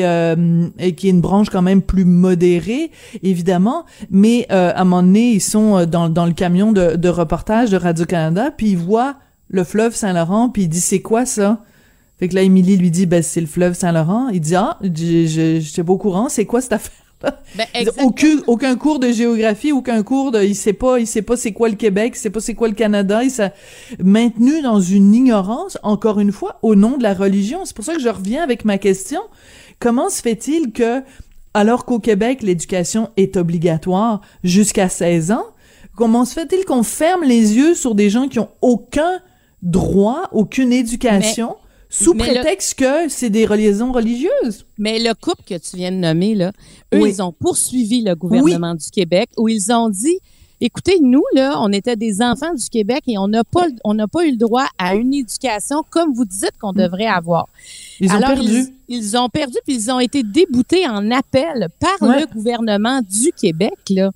et 0.80 0.96
qui 0.96 1.08
est 1.08 1.10
une 1.10 1.20
branche 1.20 1.50
quand 1.50 1.62
même 1.62 1.82
plus 1.82 2.06
modérée, 2.06 2.90
évidemment. 3.22 3.84
Mais 4.10 4.46
à 4.50 4.80
un 4.80 4.84
moment 4.86 5.04
donné, 5.04 5.32
ils 5.34 5.42
sont 5.42 5.86
dans, 5.86 6.08
dans 6.08 6.26
le 6.26 6.32
camion 6.34 6.72
de, 6.72 6.96
de 6.96 7.10
reportage 7.10 7.70
de 7.70 7.76
Radio-Canada, 7.76 8.52
puis 8.56 8.70
ils 8.70 8.78
voient 8.78 9.18
le 9.50 9.66
fleuve 9.66 9.94
Saint-Laurent, 9.94 10.48
puis 10.48 10.62
il 10.64 10.68
dit 10.70 10.80
«C'est 10.82 11.02
quoi 11.02 11.26
ça?» 11.26 11.66
Fait 12.20 12.30
que 12.30 12.36
là, 12.36 12.44
Émilie 12.44 12.78
lui 12.78 12.92
dit 12.92 13.06
«Ben, 13.08 13.22
c'est 13.22 13.42
le 13.42 13.48
fleuve 13.48 13.74
Saint-Laurent.» 13.74 14.30
Il 14.34 14.40
dit 14.40 14.56
«Ah, 14.56 14.78
je- 14.82 15.26
je- 15.28 15.60
j'étais 15.60 15.84
pas 15.84 15.92
au 15.92 15.98
courant. 15.98 16.30
C'est 16.30 16.46
quoi 16.46 16.62
cette 16.62 16.72
affaire?» 16.74 16.94
Ben, 17.56 17.68
aucun, 18.02 18.38
aucun 18.48 18.76
cours 18.78 19.00
de 19.00 19.12
géographie, 19.12 19.72
aucun 19.74 20.04
cours 20.04 20.32
de, 20.32 20.42
il 20.42 20.56
sait 20.56 20.74
pas, 20.74 21.00
il 21.00 21.08
sait 21.08 21.22
pas 21.22 21.36
c'est 21.36 21.52
quoi 21.52 21.68
le 21.68 21.76
Québec, 21.76 22.14
il 22.16 22.20
sait 22.20 22.30
pas 22.30 22.40
c'est 22.40 22.54
quoi 22.54 22.70
le 22.70 22.74
Canada, 22.74 23.24
il 23.24 23.32
s'est 23.32 23.52
maintenu 24.02 24.62
dans 24.62 24.80
une 24.80 25.14
ignorance, 25.14 25.78
encore 25.84 26.20
une 26.20 26.32
fois, 26.32 26.60
au 26.62 26.76
nom 26.76 26.98
de 26.98 27.04
la 27.04 27.14
religion. 27.14 27.66
C'est 27.66 27.76
pour 27.76 27.84
ça 27.84 27.94
que 27.94 28.00
je 28.00 28.10
reviens 28.10 28.42
avec 28.42 28.64
ma 28.64 28.78
question. 28.78 29.22
Comment 29.80 30.10
se 30.10 30.22
fait-il 30.22 30.72
que, 30.72 31.04
alors 31.54 31.86
qu'au 31.86 32.00
Québec, 32.00 32.42
l'éducation 32.42 33.10
est 33.18 33.36
obligatoire 33.36 34.22
jusqu'à 34.44 34.88
16 34.88 35.32
ans, 35.32 35.46
comment 35.96 36.24
se 36.24 36.34
fait-il 36.34 36.64
qu'on 36.66 36.84
ferme 36.84 37.24
les 37.24 37.58
yeux 37.58 37.76
sur 37.76 37.96
des 37.96 38.10
gens 38.10 38.28
qui 38.28 38.40
ont 38.40 38.50
aucun 38.62 39.20
droit, 39.62 40.30
aucune 40.32 40.72
éducation, 40.72 41.56
sous 41.92 42.14
mais 42.14 42.28
le- 42.28 42.34
prétexte 42.40 42.76
que 42.80 43.10
c'est 43.10 43.30
des 43.30 43.46
liaisons 43.46 43.92
religieuses? 43.92 44.66
Mais 44.78 44.98
le 45.00 45.14
couple 45.14 45.44
que 45.46 45.56
tu 45.58 45.76
viens 45.78 45.92
de 45.92 45.98
nommer, 45.98 46.34
là, 46.36 46.52
eux, 46.94 47.02
Oui. 47.02 47.12
ils 47.16 47.22
ont 47.22 47.32
poursuivi 47.34 48.02
le 48.02 48.16
gouvernement 48.16 48.74
du 48.76 48.90
Québec 48.90 49.30
où 49.38 49.48
ils 49.50 49.72
ont 49.72 49.90
dit 49.90 50.18
Écoutez, 50.64 51.00
nous, 51.02 51.24
là, 51.34 51.56
on 51.60 51.72
était 51.72 51.96
des 51.96 52.22
enfants 52.22 52.54
du 52.54 52.70
Québec 52.70 53.02
et 53.08 53.18
on 53.18 53.28
n'a 53.28 53.44
pas, 53.44 53.66
on 53.84 53.96
n'a 53.96 54.08
pas 54.08 54.28
eu 54.28 54.32
le 54.32 54.38
droit 54.38 54.68
à 54.78 54.94
une 54.94 55.12
éducation 55.12 55.84
comme 55.90 56.14
vous 56.14 56.24
dites 56.24 56.52
qu'on 56.62 56.72
devrait 56.72 57.08
avoir. 57.08 57.48
Ils 58.00 58.12
ont 58.12 58.18
Alors, 58.18 58.30
perdu. 58.36 58.68
Ils, 58.88 58.98
ils 58.98 59.18
ont 59.18 59.28
perdu 59.28 59.58
puis 59.66 59.74
ils 59.76 59.90
ont 59.92 60.00
été 60.00 60.22
déboutés 60.22 60.88
en 60.88 61.10
appel 61.10 61.68
par 61.80 62.08
Ouais. 62.08 62.20
le 62.22 62.28
gouvernement 62.28 63.02
du 63.02 63.32
Québec, 63.32 63.74
là. 63.90 64.12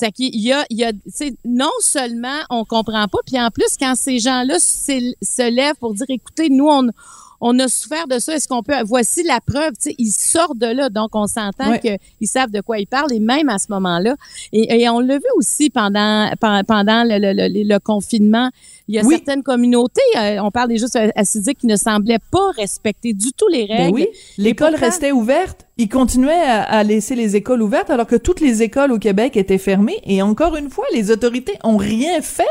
C'est 0.00 0.12
qu'il 0.12 0.36
y 0.36 0.52
a, 0.52 0.64
il 0.70 0.78
y 0.78 0.84
a, 0.84 0.92
non 1.44 1.72
seulement 1.80 2.38
on 2.50 2.64
comprend 2.64 3.08
pas, 3.08 3.18
puis 3.26 3.40
en 3.40 3.50
plus 3.50 3.76
quand 3.80 3.96
ces 3.96 4.20
gens-là 4.20 4.60
se 4.60 5.50
lèvent 5.50 5.74
pour 5.80 5.92
dire, 5.92 6.06
écoutez, 6.08 6.50
nous 6.50 6.68
on, 6.68 6.86
on 7.40 7.58
a 7.58 7.68
souffert 7.68 8.06
de 8.08 8.18
ça, 8.18 8.34
est-ce 8.34 8.48
qu'on 8.48 8.62
peut, 8.62 8.74
voici 8.84 9.22
la 9.22 9.40
preuve, 9.40 9.72
tu 9.72 9.90
sais, 9.90 9.94
ils 9.98 10.10
sortent 10.10 10.58
de 10.58 10.66
là, 10.66 10.88
donc 10.90 11.10
on 11.14 11.26
s'entend 11.26 11.78
qu'ils 11.78 12.28
savent 12.28 12.50
de 12.50 12.60
quoi 12.60 12.78
ils 12.78 12.86
parlent, 12.86 13.12
et 13.12 13.20
même 13.20 13.48
à 13.48 13.58
ce 13.58 13.66
moment-là, 13.70 14.16
et, 14.52 14.80
et 14.82 14.88
on 14.88 15.00
l'a 15.00 15.18
vu 15.18 15.24
aussi 15.36 15.70
pendant 15.70 16.30
pen- 16.40 16.62
pendant 16.66 17.04
le, 17.04 17.18
le, 17.18 17.32
le, 17.48 17.62
le 17.68 17.78
confinement, 17.78 18.50
il 18.88 18.94
y 18.94 18.98
a 18.98 19.04
Oui. 19.04 19.16
certaines 19.16 19.42
communautés, 19.42 20.00
euh, 20.16 20.38
on 20.42 20.50
parle 20.50 20.68
des 20.70 20.78
justes 20.78 20.98
assidiques 21.14 21.58
qui 21.58 21.66
ne 21.66 21.76
semblaient 21.76 22.18
pas 22.30 22.50
respecter 22.56 23.12
du 23.12 23.32
tout 23.32 23.46
les 23.48 23.66
règles. 23.66 23.82
Ben 23.84 23.92
oui, 23.92 24.08
l'école 24.38 24.74
restait 24.74 25.12
ouverte. 25.12 25.66
Ils 25.76 25.88
continuaient 25.90 26.32
à, 26.32 26.62
à 26.62 26.82
laisser 26.82 27.14
les 27.14 27.36
écoles 27.36 27.62
ouvertes 27.62 27.90
alors 27.90 28.06
que 28.06 28.16
toutes 28.16 28.40
les 28.40 28.62
écoles 28.62 28.90
au 28.90 28.98
Québec 28.98 29.36
étaient 29.36 29.58
fermées. 29.58 29.98
Et 30.04 30.22
encore 30.22 30.56
une 30.56 30.70
fois, 30.70 30.86
les 30.94 31.10
autorités 31.10 31.52
ont 31.64 31.76
rien 31.76 32.20
fait 32.22 32.46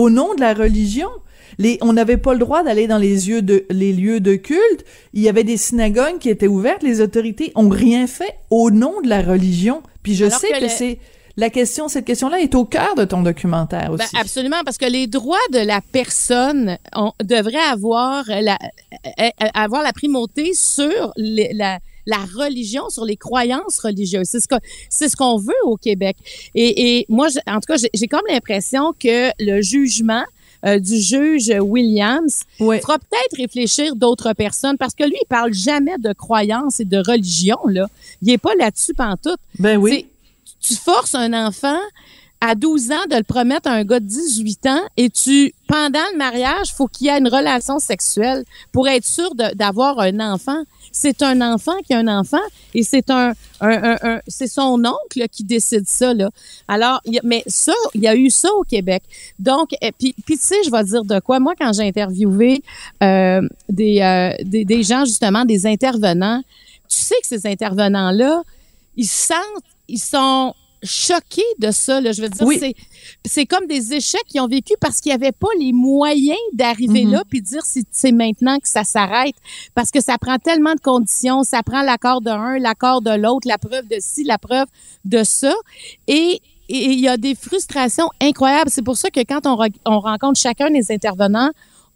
au 0.00 0.08
nom 0.08 0.34
de 0.34 0.40
la 0.40 0.54
religion. 0.54 1.10
Les, 1.58 1.76
on 1.82 1.92
n'avait 1.92 2.16
pas 2.16 2.32
le 2.32 2.38
droit 2.38 2.62
d'aller 2.62 2.86
dans 2.86 2.96
les, 2.96 3.28
yeux 3.28 3.42
de, 3.42 3.66
les 3.68 3.92
lieux 3.92 4.20
de 4.20 4.34
culte. 4.34 4.84
Il 5.12 5.20
y 5.20 5.28
avait 5.28 5.44
des 5.44 5.58
synagogues 5.58 6.18
qui 6.18 6.30
étaient 6.30 6.46
ouvertes. 6.46 6.82
Les 6.82 7.02
autorités 7.02 7.52
ont 7.54 7.68
rien 7.68 8.06
fait 8.06 8.36
au 8.48 8.70
nom 8.70 9.02
de 9.02 9.08
la 9.08 9.20
religion. 9.20 9.82
Puis 10.02 10.14
je 10.14 10.24
Alors 10.24 10.38
sais 10.38 10.58
que 10.58 10.68
c'est 10.68 10.98
la 11.36 11.50
question, 11.50 11.88
cette 11.88 12.06
question-là 12.06 12.40
est 12.40 12.54
au 12.54 12.64
cœur 12.64 12.94
de 12.94 13.04
ton 13.04 13.22
documentaire 13.22 13.90
aussi. 13.92 14.06
Ben, 14.12 14.20
absolument, 14.20 14.62
parce 14.64 14.78
que 14.78 14.86
les 14.86 15.06
droits 15.06 15.38
de 15.52 15.58
la 15.58 15.80
personne 15.80 16.78
on, 16.94 17.12
devraient 17.22 17.56
avoir 17.70 18.24
la, 18.28 18.58
euh, 19.06 19.24
euh, 19.42 19.46
avoir 19.54 19.82
la 19.82 19.92
primauté 19.92 20.52
sur 20.54 21.12
les- 21.16 21.52
la, 21.52 21.78
la 22.10 22.24
religion, 22.44 22.90
sur 22.90 23.04
les 23.04 23.16
croyances 23.16 23.78
religieuses. 23.78 24.26
C'est 24.30 24.40
ce 24.40 24.48
que 24.48 24.56
c'est 24.88 25.08
ce 25.08 25.16
qu'on 25.16 25.38
veut 25.38 25.54
au 25.64 25.76
Québec. 25.76 26.16
Et, 26.54 26.98
et 26.98 27.06
moi, 27.08 27.28
en 27.46 27.54
tout 27.60 27.72
cas, 27.72 27.76
j'ai- 27.76 28.08
comme 28.08 28.20
l'impression 28.28 28.92
que 28.92 29.30
le 29.38 29.62
jugement 29.62 30.24
euh, 30.66 30.78
du 30.78 31.00
juge 31.00 31.50
Williams 31.60 32.42
fera 32.80 32.98
peut-être 32.98 33.36
réfléchir 33.38 33.96
d'autres 33.96 34.34
personnes 34.34 34.76
parce 34.76 34.94
que 34.94 35.04
lui, 35.04 35.16
il 35.22 35.26
parle 35.26 35.54
jamais 35.54 35.96
de 35.98 36.12
croyances 36.12 36.80
et 36.80 36.84
de 36.84 36.98
religion 36.98 37.56
là. 37.66 37.86
Il 38.20 38.28
est 38.30 38.36
pas 38.38 38.54
là-dessus 38.58 38.92
pantoute. 38.92 39.38
Ben 39.58 39.78
oui. 39.78 40.06
Tu 40.60 40.74
forces 40.74 41.14
un 41.14 41.32
enfant 41.46 41.78
à 42.40 42.54
12 42.54 42.90
ans 42.92 43.06
de 43.10 43.16
le 43.16 43.22
promettre 43.22 43.68
à 43.68 43.72
un 43.74 43.84
gars 43.84 44.00
de 44.00 44.06
18 44.06 44.66
ans 44.66 44.80
et 44.96 45.10
tu, 45.10 45.52
pendant 45.68 45.98
le 46.12 46.16
mariage, 46.18 46.72
faut 46.74 46.86
qu'il 46.86 47.06
y 47.06 47.10
ait 47.10 47.18
une 47.18 47.28
relation 47.28 47.78
sexuelle 47.78 48.44
pour 48.72 48.88
être 48.88 49.04
sûr 49.06 49.34
d'avoir 49.54 49.98
un 50.00 50.18
enfant. 50.20 50.62
C'est 50.92 51.22
un 51.22 51.40
enfant 51.42 51.76
qui 51.86 51.92
a 51.94 51.98
un 51.98 52.08
enfant 52.08 52.40
et 52.74 52.82
c'est 52.82 53.10
un, 53.10 53.32
un, 53.60 53.96
un- 54.02 54.20
c'est 54.26 54.46
son 54.46 54.82
oncle 54.84 55.28
qui 55.30 55.44
décide 55.44 55.86
ça 55.86 56.14
là. 56.14 56.30
Alors, 56.66 57.00
mais 57.22 57.42
ça, 57.46 57.74
il 57.94 58.00
y 58.00 58.08
a 58.08 58.16
eu 58.16 58.30
ça 58.30 58.48
au 58.54 58.62
Québec. 58.62 59.02
Donc, 59.38 59.68
et 59.82 59.92
puis, 59.92 60.14
tu 60.26 60.36
sais, 60.38 60.56
je 60.64 60.70
vais 60.70 60.82
dire 60.84 61.04
de 61.04 61.20
quoi. 61.20 61.38
Moi, 61.40 61.52
quand 61.60 61.72
j'ai 61.74 61.86
interviewé 61.86 62.62
euh, 63.02 63.42
des, 63.68 64.00
euh, 64.00 64.32
des 64.44 64.64
des 64.64 64.82
gens 64.82 65.04
justement, 65.04 65.44
des 65.44 65.66
intervenants, 65.66 66.42
tu 66.88 66.98
sais 66.98 67.14
que 67.20 67.28
ces 67.28 67.46
intervenants 67.46 68.10
là, 68.10 68.42
ils 68.96 69.06
sentent, 69.06 69.36
ils 69.86 69.98
sont 70.00 70.54
choqués 70.82 71.42
de 71.58 71.70
ça. 71.70 72.00
Là. 72.00 72.12
Je 72.12 72.22
veux 72.22 72.28
dire, 72.28 72.46
Oui. 72.46 72.58
c'est, 72.60 72.74
c'est 73.24 73.46
comme 73.46 73.66
des 73.66 73.92
échecs 73.94 74.24
qu'ils 74.28 74.40
ont 74.40 74.48
vécu 74.48 74.74
parce 74.80 75.00
qu'ils 75.00 75.12
n'avaient 75.12 75.32
pas 75.32 75.48
les 75.58 75.72
moyens 75.72 76.38
d'arriver 76.52 77.04
Mhm. 77.04 77.12
là 77.12 77.22
puis 77.28 77.40
dire 77.42 77.62
c'est, 77.64 77.84
c'est 77.90 78.12
maintenant 78.12 78.58
que 78.58 78.68
ça 78.68 78.84
s'arrête. 78.84 79.34
Parce 79.74 79.90
que 79.90 80.00
ça 80.00 80.16
prend 80.18 80.38
tellement 80.38 80.74
de 80.74 80.80
conditions. 80.80 81.42
Ça 81.42 81.62
prend 81.62 81.82
l'accord 81.82 82.20
de 82.20 82.30
un, 82.30 82.58
l'accord 82.58 83.02
de 83.02 83.10
l'autre, 83.10 83.46
la 83.48 83.58
preuve 83.58 83.86
de 83.88 83.96
ci, 84.00 84.24
la 84.24 84.38
preuve 84.38 84.66
de 85.04 85.22
ça. 85.24 85.54
Et 86.06 86.40
et 86.72 86.84
il 86.92 87.00
y 87.00 87.08
a 87.08 87.16
des 87.16 87.34
frustrations 87.34 88.08
incroyables. 88.22 88.70
C'est 88.70 88.84
pour 88.84 88.96
ça 88.96 89.10
que 89.10 89.18
quand 89.20 89.44
on, 89.44 89.56
re- 89.56 89.74
on 89.84 89.98
rencontre 89.98 90.38
chacun 90.38 90.70
des 90.70 90.92
intervenants, 90.92 91.50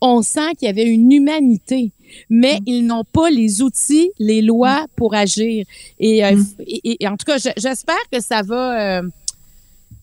on 0.06 0.22
sent 0.22 0.54
qu'il 0.58 0.66
y 0.66 0.70
avait 0.70 0.84
une 0.86 1.10
humanité, 1.10 1.90
mais 2.28 2.56
Mm. 2.60 2.64
ils 2.66 2.82
n'ont 2.86 3.04
pas 3.04 3.30
les 3.30 3.62
outils, 3.62 4.10
les 4.18 4.42
lois 4.42 4.86
pour 4.96 5.14
agir. 5.14 5.64
Et, 5.98 6.24
euh, 6.24 6.36
Mm. 6.36 6.44
et- 6.66 6.96
et 7.04 7.08
en 7.08 7.16
tout 7.16 7.24
cas, 7.26 7.38
je- 7.38 7.50
j'espère 7.56 7.96
que 8.12 8.20
ça 8.20 8.42
va. 8.42 8.98
euh, 8.98 9.02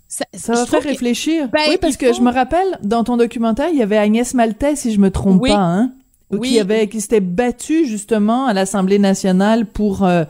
ça, 0.07 0.25
va 0.53 0.65
faire 0.65 0.81
que- 0.81 0.87
réfléchir. 0.89 1.47
Ben, 1.49 1.61
oui, 1.69 1.77
parce 1.79 1.95
que 1.95 2.11
je 2.13 2.19
me 2.21 2.31
rappelle, 2.31 2.77
dans 2.83 3.03
ton 3.05 3.15
documentaire, 3.15 3.69
il 3.71 3.77
y 3.77 3.81
avait 3.81 3.97
Agnès 3.97 4.33
Maltais, 4.33 4.75
si 4.75 4.91
je 4.91 4.99
me 4.99 5.09
trompe 5.09 5.41
Oui. 5.41 5.49
pas, 5.49 5.55
hein? 5.57 5.93
Oui. 6.31 6.51
Qui 6.51 6.59
avait, 6.59 6.87
qui 6.87 7.01
s'était 7.01 7.19
battue 7.19 7.85
justement 7.85 8.45
à 8.45 8.53
l'Assemblée 8.53 8.99
nationale 8.99 9.65
pour 9.65 10.03
euh, 10.03 10.23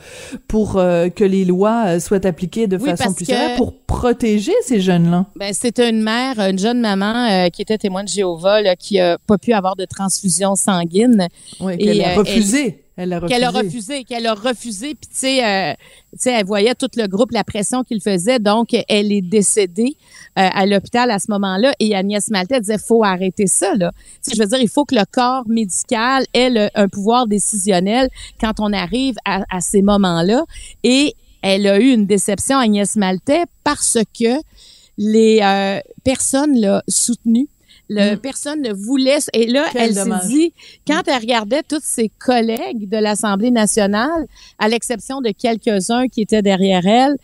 pour 0.47 0.77
euh, 0.77 1.09
que 1.09 1.23
les 1.23 1.45
lois 1.45 1.83
euh, 1.87 1.99
soient 1.99 2.25
appliquées 2.25 2.67
de 2.67 2.77
Oui, 2.77 2.89
façon 2.89 3.13
plus 3.13 3.25
sévère 3.25 3.55
pour 3.57 3.73
protéger 3.85 4.53
ces 4.63 4.79
jeunes-là. 4.79 5.25
Ben, 5.35 5.53
c'était 5.53 5.89
une 5.89 6.01
mère, 6.01 6.39
une 6.39 6.59
jeune 6.59 6.81
maman 6.81 7.27
euh, 7.29 7.49
qui 7.49 7.61
était 7.61 7.77
témoin 7.77 8.03
de 8.03 8.09
Jéhovah, 8.09 8.61
là, 8.61 8.75
qui 8.75 8.99
a 8.99 9.17
pas 9.27 9.37
pu 9.37 9.53
avoir 9.53 9.75
de 9.75 9.85
transfusion 9.85 10.55
sanguine. 10.55 11.27
Oui, 11.59 11.73
Et, 11.77 11.85
qu'elle 11.85 12.01
a 12.01 12.15
refusé. 12.15 12.65
Elle, 12.65 12.75
a 13.13 13.19
qu'elle 13.27 13.43
a 13.43 13.49
refusé, 13.67 14.03
qu'elle 14.03 14.27
a 14.27 14.33
refusé, 14.33 14.95
puis 14.95 15.09
tu 15.09 15.17
sais, 15.17 15.45
euh, 15.45 15.73
tu 16.13 16.19
sais, 16.19 16.31
elle 16.31 16.45
voyait 16.45 16.75
tout 16.75 16.89
le 16.95 17.07
groupe, 17.07 17.31
la 17.31 17.43
pression 17.43 17.83
qu'il 17.83 18.01
faisait, 18.01 18.39
donc 18.39 18.69
elle 18.87 19.11
est 19.11 19.21
décédée 19.21 19.95
euh, 20.39 20.47
à 20.53 20.65
l'hôpital 20.65 21.09
à 21.11 21.19
ce 21.19 21.31
moment-là. 21.31 21.73
Et 21.79 21.95
Agnès 21.95 22.29
Maltais 22.29 22.59
disait, 22.59 22.77
faut 22.77 23.03
arrêter 23.03 23.47
ça 23.47 23.73
là. 23.75 23.91
Je 24.31 24.39
veux 24.39 24.47
dire, 24.47 24.59
il 24.59 24.69
faut 24.69 24.85
que 24.85 24.95
le 24.95 25.03
corps 25.11 25.43
médical 25.47 26.25
ait 26.33 26.49
le- 26.49 26.69
un 26.75 26.87
pouvoir 26.87 27.27
décisionnel 27.27 28.09
quand 28.39 28.59
on 28.59 28.71
arrive 28.73 29.15
à, 29.25 29.43
à 29.49 29.61
ces 29.61 29.81
moments-là. 29.81 30.43
Et 30.83 31.15
elle 31.41 31.65
a 31.67 31.79
eu 31.79 31.91
une 31.93 32.05
déception, 32.05 32.57
Agnès 32.57 32.95
Maltais, 32.97 33.43
parce 33.63 33.97
que 34.19 34.39
les 34.97 35.39
euh, 35.41 35.79
personnes 36.03 36.59
l'ont 36.61 36.81
soutenue. 36.87 37.47
Le, 37.93 38.15
Mm. 38.15 38.19
Personne 38.19 38.61
ne 38.61 38.71
voulait. 38.73 39.17
Et 39.33 39.47
là, 39.47 39.65
Quel 39.73 39.81
elle 39.89 39.93
s'est 39.95 40.27
dit, 40.27 40.53
quand 40.87 41.01
elle 41.07 41.19
regardait 41.19 41.61
tous 41.63 41.81
ses 41.83 42.09
collègues 42.19 42.87
de 42.87 42.97
l'Assemblée 42.97 43.51
nationale, 43.51 44.25
à 44.59 44.69
l'exception 44.69 45.19
de 45.19 45.31
quelques-uns 45.31 46.07
qui 46.07 46.21
étaient 46.21 46.41
derrière 46.41 46.85
elle, 46.85 47.17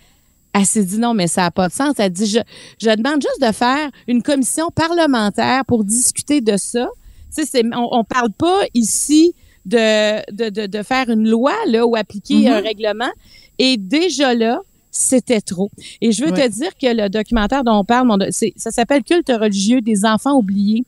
elle 0.54 0.66
s'est 0.66 0.84
dit 0.84 0.98
non, 1.00 1.14
mais 1.14 1.28
ça 1.28 1.44
n'a 1.44 1.52
pas 1.52 1.68
de 1.70 1.74
sens. 1.74 1.94
Elle 2.00 2.12
dit, 2.12 2.26
je, 2.26 2.40
je 2.82 2.90
demande 2.90 3.22
juste 3.22 3.42
de 3.48 3.54
faire 3.54 3.90
une 4.08 4.22
commission 4.24 4.68
parlementaire 4.74 5.64
pour 5.66 5.84
discuter 5.86 6.42
de 6.42 6.58
ça. 6.58 6.88
Tu 7.34 7.44
sais, 7.44 7.50
c'est- 7.50 7.76
on, 7.76 7.88
on 8.00 8.04
parle 8.04 8.32
pas 8.32 8.62
ici 8.74 9.34
de, 9.66 10.20
de, 10.34 10.50
de, 10.50 10.66
de 10.66 10.84
faire 10.84 11.10
une 11.10 11.30
loi 11.30 11.54
là 11.68 11.86
ou 11.86 11.96
appliquer 11.96 12.48
un 12.50 12.60
règlement. 12.62 13.12
Et 13.60 13.78
déjà 13.78 14.34
là, 14.34 14.62
c'était 14.92 15.42
trop. 15.42 15.70
Et 16.02 16.12
je 16.12 16.24
veux 16.24 16.32
Ouais. 16.32 16.48
te 16.50 16.54
dire 16.54 16.72
que 16.82 16.88
le 16.96 17.10
documentaire 17.10 17.64
dont 17.64 17.80
on 17.80 17.84
parle, 17.86 18.08
mon 18.08 18.18
ça 18.32 18.72
s'appelle 18.72 19.04
Culte 19.04 19.30
religieux 19.30 19.82
des 19.82 20.06
enfants 20.06 20.36
oubliés. 20.36 20.84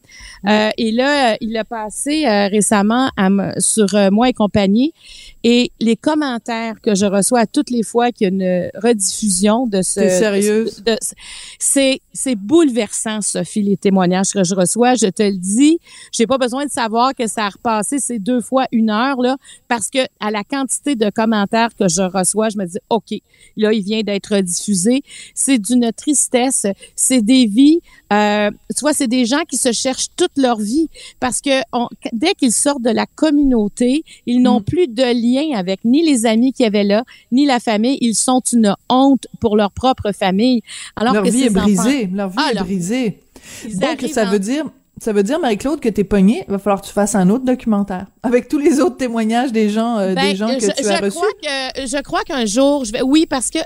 Euh, 0.47 0.69
et 0.77 0.91
là, 0.91 1.33
euh, 1.33 1.35
il 1.41 1.55
a 1.57 1.63
passé 1.65 2.25
euh, 2.25 2.47
récemment 2.47 3.09
à 3.17 3.29
sur 3.59 3.93
euh, 3.95 4.09
Moi 4.11 4.29
et 4.29 4.33
compagnie. 4.33 4.93
Et 5.43 5.71
les 5.79 5.95
commentaires 5.95 6.81
que 6.81 6.95
je 6.95 7.05
reçois 7.05 7.39
à 7.39 7.45
toutes 7.45 7.69
les 7.69 7.83
fois 7.83 8.11
qu'il 8.11 8.27
y 8.27 8.29
a 8.29 8.33
une 8.33 8.69
rediffusion 8.75 9.67
de 9.67 9.81
ce... 9.81 10.01
T'es 10.01 10.09
sérieuse? 10.09 10.83
c'est 11.59 12.35
bouleversant, 12.35 13.21
Sophie, 13.21 13.61
les 13.61 13.77
témoignages 13.77 14.31
que 14.33 14.43
je 14.43 14.53
reçois. 14.53 14.95
Je 14.95 15.07
te 15.07 15.23
le 15.23 15.37
dis, 15.37 15.79
J'ai 16.11 16.27
pas 16.27 16.37
besoin 16.37 16.65
de 16.65 16.71
savoir 16.71 17.15
que 17.15 17.27
ça 17.27 17.45
a 17.45 17.49
repassé 17.49 17.99
ces 17.99 18.19
deux 18.19 18.41
fois 18.41 18.65
une 18.71 18.89
heure 18.89 19.21
là, 19.21 19.37
parce 19.67 19.89
que 19.89 19.99
à 20.19 20.31
la 20.31 20.43
quantité 20.43 20.95
de 20.95 21.09
commentaires 21.09 21.69
que 21.75 21.87
je 21.87 22.01
reçois, 22.01 22.49
je 22.49 22.57
me 22.57 22.65
dis 22.65 22.79
ok, 22.89 23.13
là 23.55 23.71
il 23.71 23.83
vient 23.83 24.01
d'être 24.01 24.37
diffusé. 24.39 25.03
C'est 25.33 25.59
d'une 25.59 25.91
tristesse. 25.93 26.65
C'est 26.95 27.21
des 27.21 27.45
vies. 27.45 27.79
Euh, 28.11 28.51
tu 28.75 28.81
vois, 28.81 28.93
c'est 28.93 29.07
des 29.07 29.25
gens 29.25 29.43
qui 29.47 29.57
se 29.57 29.71
cherchent 29.71 30.09
toute 30.17 30.37
leur 30.37 30.59
vie 30.59 30.89
parce 31.19 31.41
que 31.41 31.61
dès 32.11 32.33
qu'ils 32.33 32.51
sortent 32.51 32.81
de 32.81 32.89
la 32.89 33.05
communauté, 33.05 34.03
ils 34.25 34.41
n'ont 34.41 34.59
mm. 34.59 34.63
plus 34.63 34.87
de 34.87 35.03
lien 35.03 35.28
avec 35.55 35.85
ni 35.85 36.03
les 36.03 36.25
amis 36.25 36.53
qui 36.53 36.65
avaient 36.65 36.83
là, 36.83 37.03
ni 37.31 37.45
la 37.45 37.59
famille. 37.59 37.97
Ils 38.01 38.15
sont 38.15 38.41
une 38.53 38.75
honte 38.89 39.27
pour 39.39 39.55
leur 39.55 39.71
propre 39.71 40.11
famille. 40.11 40.61
Alors 40.95 41.13
leur 41.13 41.23
vie 41.23 41.43
est 41.43 41.49
brisée. 41.49 42.09
Leur 42.13 42.29
vie 42.29 42.37
ah, 42.37 42.51
est 42.51 42.59
brisée. 42.59 43.19
Donc, 43.75 44.01
ça 44.11 44.25
veut 44.25 44.39
dire 44.39 44.65
ça 45.01 45.13
veut 45.13 45.23
dire, 45.23 45.39
Marie-Claude, 45.39 45.79
que 45.79 45.87
t'es 45.89 46.03
pognée. 46.03 46.43
Il 46.47 46.51
va 46.51 46.59
falloir 46.59 46.81
que 46.81 46.87
tu 46.87 46.93
fasses 46.93 47.15
un 47.15 47.29
autre 47.29 47.45
documentaire 47.45 48.07
avec 48.21 48.49
tous 48.49 48.57
les 48.57 48.81
autres 48.81 48.97
témoignages 48.97 49.51
des 49.51 49.69
gens, 49.69 49.97
euh, 49.97 50.09
des 50.09 50.15
ben, 50.15 50.35
gens 50.35 50.47
que 50.47 50.81
tu 50.81 50.87
as 50.87 50.99
reçus. 50.99 51.17
Crois 51.17 51.29
que, 51.41 51.87
je 51.87 52.01
crois 52.01 52.23
qu'un 52.23 52.45
jour, 52.45 52.83
je 52.83 52.91
vais. 52.91 53.01
Oui, 53.01 53.25
parce 53.25 53.49
que 53.49 53.59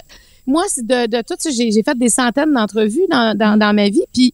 moi, 0.45 0.63
de, 0.77 1.07
de 1.07 1.21
tout, 1.21 1.35
j'ai, 1.43 1.71
j'ai 1.71 1.83
fait 1.83 1.97
des 1.97 2.09
centaines 2.09 2.53
d'entrevues 2.53 3.07
dans, 3.09 3.35
dans, 3.35 3.57
dans 3.57 3.73
ma 3.73 3.89
vie, 3.89 4.03
puis 4.13 4.33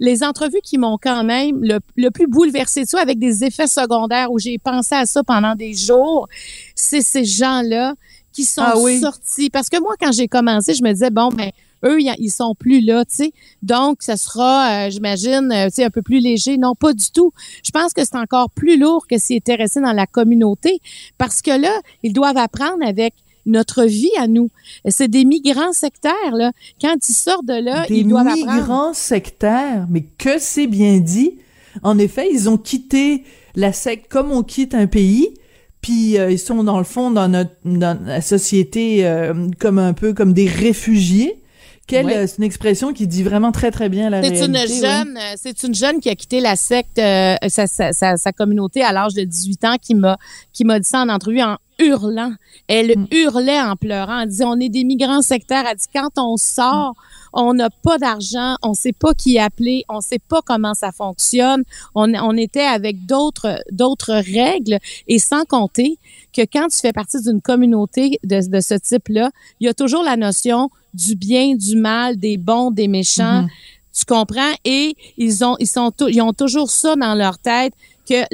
les 0.00 0.22
entrevues 0.22 0.60
qui 0.62 0.78
m'ont 0.78 0.98
quand 1.00 1.24
même 1.24 1.62
le, 1.62 1.80
le 1.96 2.10
plus 2.10 2.26
bouleversé, 2.26 2.84
ça, 2.84 3.00
avec 3.00 3.18
des 3.18 3.44
effets 3.44 3.66
secondaires 3.66 4.30
où 4.30 4.38
j'ai 4.38 4.58
pensé 4.58 4.94
à 4.94 5.06
ça 5.06 5.22
pendant 5.22 5.54
des 5.54 5.74
jours, 5.74 6.28
c'est 6.74 7.02
ces 7.02 7.24
gens-là 7.24 7.94
qui 8.32 8.44
sont 8.44 8.62
ah 8.62 9.00
sortis. 9.00 9.50
Parce 9.50 9.68
que 9.68 9.80
moi, 9.80 9.94
quand 10.00 10.12
j'ai 10.12 10.28
commencé, 10.28 10.74
je 10.74 10.82
me 10.82 10.92
disais, 10.92 11.10
bon, 11.10 11.28
ben, 11.28 11.50
eux, 11.84 11.98
ils 12.00 12.30
sont 12.30 12.54
plus 12.54 12.80
là, 12.80 13.04
tu 13.04 13.16
sais. 13.16 13.32
Donc, 13.62 14.02
ça 14.02 14.16
sera, 14.16 14.86
euh, 14.86 14.90
j'imagine, 14.90 15.50
euh, 15.52 15.66
tu 15.66 15.76
sais, 15.76 15.84
un 15.84 15.90
peu 15.90 16.02
plus 16.02 16.20
léger. 16.20 16.56
Non, 16.58 16.74
pas 16.74 16.92
du 16.92 17.10
tout. 17.10 17.32
Je 17.64 17.70
pense 17.70 17.92
que 17.92 18.04
c'est 18.04 18.16
encore 18.16 18.50
plus 18.50 18.78
lourd 18.78 19.06
que 19.06 19.18
s'ils 19.18 19.36
étaient 19.36 19.54
restés 19.54 19.80
dans 19.80 19.92
la 19.92 20.06
communauté 20.06 20.80
parce 21.18 21.42
que 21.42 21.50
là, 21.50 21.72
ils 22.02 22.12
doivent 22.12 22.36
apprendre 22.36 22.86
avec 22.86 23.14
notre 23.48 23.84
vie 23.84 24.10
à 24.18 24.26
nous. 24.26 24.50
C'est 24.88 25.08
des 25.08 25.24
migrants 25.24 25.72
sectaires, 25.72 26.32
là. 26.32 26.52
Quand 26.80 26.96
ils 27.08 27.14
sortent 27.14 27.46
de 27.46 27.60
là, 27.60 27.86
ils 27.88 28.06
doivent 28.06 28.26
apprendre. 28.26 28.46
Des 28.46 28.60
migrants 28.60 28.94
sectaires, 28.94 29.86
mais 29.90 30.02
que 30.18 30.38
c'est 30.38 30.66
bien 30.66 30.98
dit. 30.98 31.38
En 31.82 31.98
effet, 31.98 32.28
ils 32.32 32.48
ont 32.48 32.58
quitté 32.58 33.24
la 33.54 33.72
secte 33.72 34.10
comme 34.10 34.32
on 34.32 34.42
quitte 34.42 34.74
un 34.74 34.86
pays, 34.86 35.34
puis 35.80 36.18
euh, 36.18 36.30
ils 36.30 36.38
sont 36.38 36.64
dans 36.64 36.78
le 36.78 36.84
fond 36.84 37.10
dans 37.10 37.28
notre 37.28 37.52
dans 37.64 37.98
la 38.04 38.20
société 38.20 39.08
comme 39.58 39.78
un 39.78 39.92
peu 39.92 40.12
comme 40.12 40.32
des 40.32 40.48
réfugiés. 40.48 41.42
Euh, 41.92 42.26
c'est 42.26 42.38
une 42.38 42.44
expression 42.44 42.92
qui 42.92 43.06
dit 43.06 43.22
vraiment 43.22 43.52
très 43.52 43.70
très 43.70 43.88
bien 43.88 44.10
la 44.10 44.22
c'est 44.22 44.44
Une 44.44 44.56
jeune, 44.56 45.16
euh, 45.16 45.34
C'est 45.36 45.62
une 45.62 45.74
jeune 45.74 46.00
qui 46.00 46.10
a 46.10 46.14
quitté 46.14 46.40
la 46.40 46.56
secte, 46.56 46.98
euh, 46.98 47.36
sa, 47.48 47.66
sa, 47.66 47.92
sa, 47.92 48.32
communauté 48.32 48.82
à 48.82 48.92
l'âge 48.92 49.14
de 49.14 49.22
18 49.22 49.64
ans 49.64 49.76
qui 49.80 49.94
m'a 49.94 50.18
qui 50.52 50.64
m'a 50.64 50.78
dit 50.78 50.88
ça 50.88 51.00
en 51.00 51.08
entrevue 51.08 51.42
en 51.42 51.56
hurlant. 51.78 52.32
Elle 52.66 52.98
mm. 52.98 53.06
hurlait 53.12 53.60
en 53.60 53.76
pleurant. 53.76 54.20
Elle 54.20 54.28
disait 54.28 54.44
on 54.44 54.58
est 54.60 54.68
des 54.68 54.84
migrants 54.84 55.22
sectaires. 55.22 55.64
Elle 55.68 55.76
dit 55.76 55.86
quand 55.92 56.10
on 56.16 56.36
sort, 56.36 56.94
on 57.32 57.54
n'a 57.54 57.70
pas 57.70 57.98
d'argent, 57.98 58.56
on 58.62 58.74
sait 58.74 58.92
pas 58.92 59.14
qui 59.14 59.38
appeler, 59.38 59.84
on 59.88 60.00
sait 60.00 60.18
pas 60.18 60.40
comment 60.44 60.74
ça 60.74 60.92
fonctionne. 60.92 61.62
On, 61.94 62.12
on 62.14 62.36
était 62.36 62.60
avec 62.60 63.06
d'autres 63.06 63.62
d'autres 63.70 64.14
règles 64.14 64.78
et 65.06 65.18
sans 65.18 65.44
compter 65.44 65.98
que 66.34 66.42
quand 66.42 66.68
tu 66.68 66.78
fais 66.78 66.92
partie 66.92 67.22
d'une 67.22 67.40
communauté 67.40 68.18
de, 68.24 68.48
de 68.48 68.60
ce 68.60 68.74
type-là, 68.74 69.30
il 69.60 69.66
y 69.66 69.68
a 69.68 69.74
toujours 69.74 70.02
la 70.02 70.16
notion 70.16 70.70
du 70.94 71.14
bien, 71.14 71.54
du 71.54 71.76
mal, 71.76 72.16
des 72.16 72.36
bons, 72.36 72.70
des 72.70 72.88
méchants. 72.88 73.42
Mhm. 73.42 73.48
Tu 73.98 74.04
comprends? 74.04 74.52
Et 74.64 74.94
ils 75.16 75.44
ont, 75.44 75.56
ils 75.58 75.66
sont, 75.66 75.92
ils 76.08 76.20
ont 76.22 76.32
toujours 76.32 76.70
ça 76.70 76.94
dans 76.94 77.14
leur 77.14 77.38
tête 77.38 77.72
que 78.08 78.24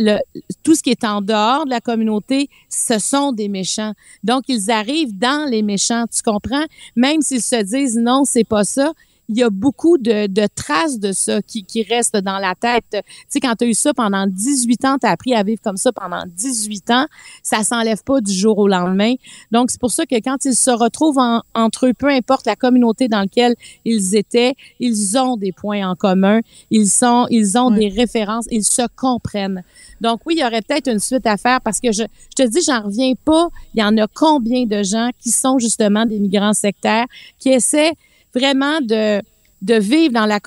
tout 0.62 0.74
ce 0.74 0.82
qui 0.82 0.90
est 0.90 1.04
en 1.04 1.20
dehors 1.20 1.64
de 1.64 1.70
la 1.70 1.80
communauté, 1.80 2.48
ce 2.68 2.98
sont 2.98 3.32
des 3.32 3.48
méchants. 3.48 3.92
Donc, 4.22 4.44
ils 4.48 4.70
arrivent 4.70 5.16
dans 5.16 5.48
les 5.50 5.62
méchants. 5.62 6.04
Tu 6.14 6.22
comprends? 6.22 6.64
Même 6.96 7.22
s'ils 7.22 7.42
se 7.42 7.62
disent 7.62 7.98
non, 7.98 8.24
c'est 8.24 8.44
pas 8.44 8.64
ça, 8.64 8.92
il 9.28 9.38
y 9.38 9.42
a 9.42 9.50
beaucoup 9.50 9.98
de, 9.98 10.26
de 10.26 10.46
traces 10.54 10.98
de 10.98 11.12
ça 11.12 11.40
qui, 11.42 11.64
qui 11.64 11.82
restent 11.82 12.16
dans 12.16 12.38
la 12.38 12.54
tête. 12.54 12.84
Tu 12.90 12.98
sais, 13.28 13.40
quand 13.40 13.54
tu 13.56 13.64
as 13.64 13.68
eu 13.68 13.74
ça 13.74 13.94
pendant 13.94 14.26
18 14.26 14.84
ans, 14.84 14.96
tu 15.00 15.06
as 15.06 15.10
appris 15.10 15.34
à 15.34 15.42
vivre 15.42 15.60
comme 15.62 15.76
ça 15.76 15.92
pendant 15.92 16.22
18 16.26 16.90
ans, 16.90 17.06
ça 17.42 17.62
s'enlève 17.62 18.02
pas 18.04 18.20
du 18.20 18.32
jour 18.32 18.58
au 18.58 18.68
lendemain. 18.68 19.14
Donc, 19.50 19.70
c'est 19.70 19.80
pour 19.80 19.90
ça 19.90 20.04
que 20.06 20.16
quand 20.16 20.44
ils 20.44 20.54
se 20.54 20.70
retrouvent 20.70 21.20
entre 21.54 21.86
eux, 21.86 21.94
peu 21.94 22.08
importe 22.08 22.46
la 22.46 22.56
communauté 22.56 23.08
dans 23.08 23.20
laquelle 23.20 23.54
ils 23.84 24.14
étaient, 24.14 24.54
ils 24.80 25.16
ont 25.16 25.36
des 25.36 25.52
points 25.52 25.88
en 25.88 25.94
commun, 25.94 26.40
ils 26.70 26.88
sont, 26.88 27.26
ils 27.30 27.56
ont 27.56 27.70
des 27.70 27.88
références, 27.88 28.46
ils 28.50 28.64
se 28.64 28.82
comprennent. 28.96 29.62
Donc, 30.00 30.20
oui, 30.26 30.34
il 30.36 30.40
y 30.42 30.44
aurait 30.44 30.62
peut-être 30.62 30.90
une 30.90 30.98
suite 30.98 31.26
à 31.26 31.36
faire 31.36 31.60
parce 31.60 31.80
que 31.80 31.92
je, 31.92 32.02
je 32.02 32.44
te 32.44 32.48
dis, 32.48 32.60
j'en 32.62 32.82
reviens 32.82 33.14
pas. 33.24 33.48
Il 33.74 33.80
y 33.80 33.84
en 33.84 33.96
a 33.96 34.06
combien 34.06 34.66
de 34.66 34.82
gens 34.82 35.10
qui 35.18 35.30
sont 35.30 35.58
justement 35.58 36.04
des 36.04 36.18
migrants 36.18 36.52
sectaires 36.52 37.06
qui 37.38 37.50
essaient 37.50 37.92
vraiment 38.34 38.80
de 38.80 39.22
de 39.62 39.74
vivre 39.74 40.12
dans 40.12 40.26
la 40.26 40.40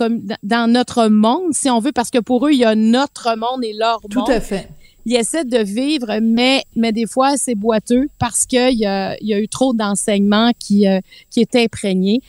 dans 0.43 0.71
notre 0.71 1.07
monde, 1.07 1.51
si 1.51 1.69
on 1.69 1.79
veut, 1.79 1.91
parce 1.91 2.11
que 2.11 2.19
pour 2.19 2.45
eux, 2.45 2.51
il 2.51 2.59
y 2.59 2.65
a 2.65 2.75
notre 2.75 3.35
monde 3.35 3.63
et 3.63 3.73
leur 3.73 3.99
monde. 4.03 4.11
Tout 4.11 4.31
à 4.31 4.39
fait. 4.39 4.69
Ils 5.05 5.15
essaient 5.15 5.45
de 5.45 5.59
vivre, 5.59 6.19
mais, 6.21 6.63
mais 6.75 6.91
des 6.91 7.07
fois, 7.07 7.37
c'est 7.37 7.55
boiteux 7.55 8.09
parce 8.19 8.45
qu'il 8.45 8.77
y 8.77 8.85
a, 8.85 9.15
y 9.21 9.33
a 9.33 9.39
eu 9.39 9.47
trop 9.47 9.73
d'enseignements 9.73 10.51
qui, 10.59 10.85
euh, 10.85 10.99
qui 11.29 11.39
est 11.39 11.55
imprégné. 11.55 12.19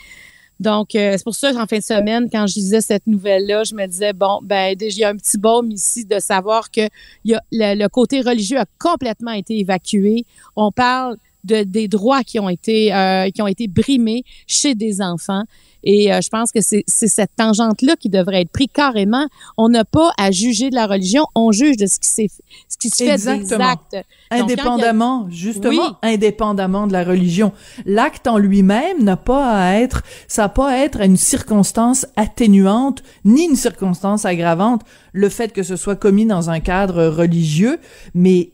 Donc, 0.60 0.94
euh, 0.94 1.14
c'est 1.16 1.24
pour 1.24 1.34
ça 1.34 1.52
qu'en 1.52 1.66
fin 1.66 1.78
de 1.78 1.82
semaine, 1.82 2.28
quand 2.30 2.46
je 2.46 2.54
disais 2.54 2.80
cette 2.80 3.06
nouvelle-là, 3.06 3.64
je 3.64 3.74
me 3.74 3.86
disais, 3.86 4.12
bon, 4.12 4.40
ben, 4.42 4.74
déjà, 4.76 4.96
il 4.96 5.00
y 5.00 5.04
a 5.04 5.08
un 5.08 5.16
petit 5.16 5.38
baume 5.38 5.70
ici 5.72 6.04
de 6.04 6.18
savoir 6.20 6.70
que 6.70 6.82
y 7.24 7.34
a, 7.34 7.42
le, 7.52 7.74
le, 7.74 7.88
côté 7.88 8.20
religieux 8.20 8.58
a 8.58 8.64
complètement 8.78 9.32
été 9.32 9.58
évacué. 9.58 10.24
On 10.56 10.72
parle 10.72 11.16
de, 11.48 11.62
des 11.64 11.88
droits 11.88 12.22
qui 12.22 12.38
ont 12.38 12.48
été 12.48 12.94
euh, 12.94 13.30
qui 13.30 13.42
ont 13.42 13.46
été 13.46 13.66
brimés 13.66 14.22
chez 14.46 14.74
des 14.74 15.00
enfants. 15.00 15.44
Et 15.84 16.12
euh, 16.12 16.20
je 16.20 16.28
pense 16.28 16.50
que 16.50 16.60
c'est 16.60 16.84
cette 16.86 17.30
tangente-là 17.36 17.94
qui 17.96 18.08
devrait 18.08 18.42
être 18.42 18.50
prise 18.50 18.68
carrément. 18.72 19.26
On 19.56 19.68
n'a 19.68 19.84
pas 19.84 20.10
à 20.18 20.30
juger 20.30 20.70
de 20.70 20.74
la 20.74 20.86
religion, 20.86 21.24
on 21.34 21.52
juge 21.52 21.76
de 21.76 21.86
ce 21.86 21.98
qui 22.00 22.08
s'est 22.08 22.28
ce 22.68 22.76
qui 22.76 22.90
se 22.90 23.04
fait 23.04 23.16
des 23.16 23.52
actes. 23.54 23.96
indépendamment, 24.30 25.26
justement, 25.30 25.96
indépendamment 26.02 26.86
de 26.86 26.92
la 26.92 27.04
religion. 27.04 27.52
L'acte 27.86 28.26
en 28.26 28.38
lui-même 28.38 29.02
n'a 29.02 29.16
pas 29.16 29.50
à 29.50 29.74
être, 29.76 30.02
ça 30.26 30.42
n'a 30.42 30.48
pas 30.48 30.70
à 30.70 30.76
être 30.78 31.00
une 31.00 31.16
circonstance 31.16 32.06
atténuante 32.16 33.02
ni 33.24 33.44
une 33.44 33.56
circonstance 33.56 34.24
aggravante. 34.24 34.82
Le 35.12 35.28
fait 35.28 35.52
que 35.52 35.62
ce 35.62 35.76
soit 35.76 35.96
commis 35.96 36.26
dans 36.26 36.50
un 36.50 36.60
cadre 36.60 37.06
religieux, 37.06 37.78
mais 38.14 38.50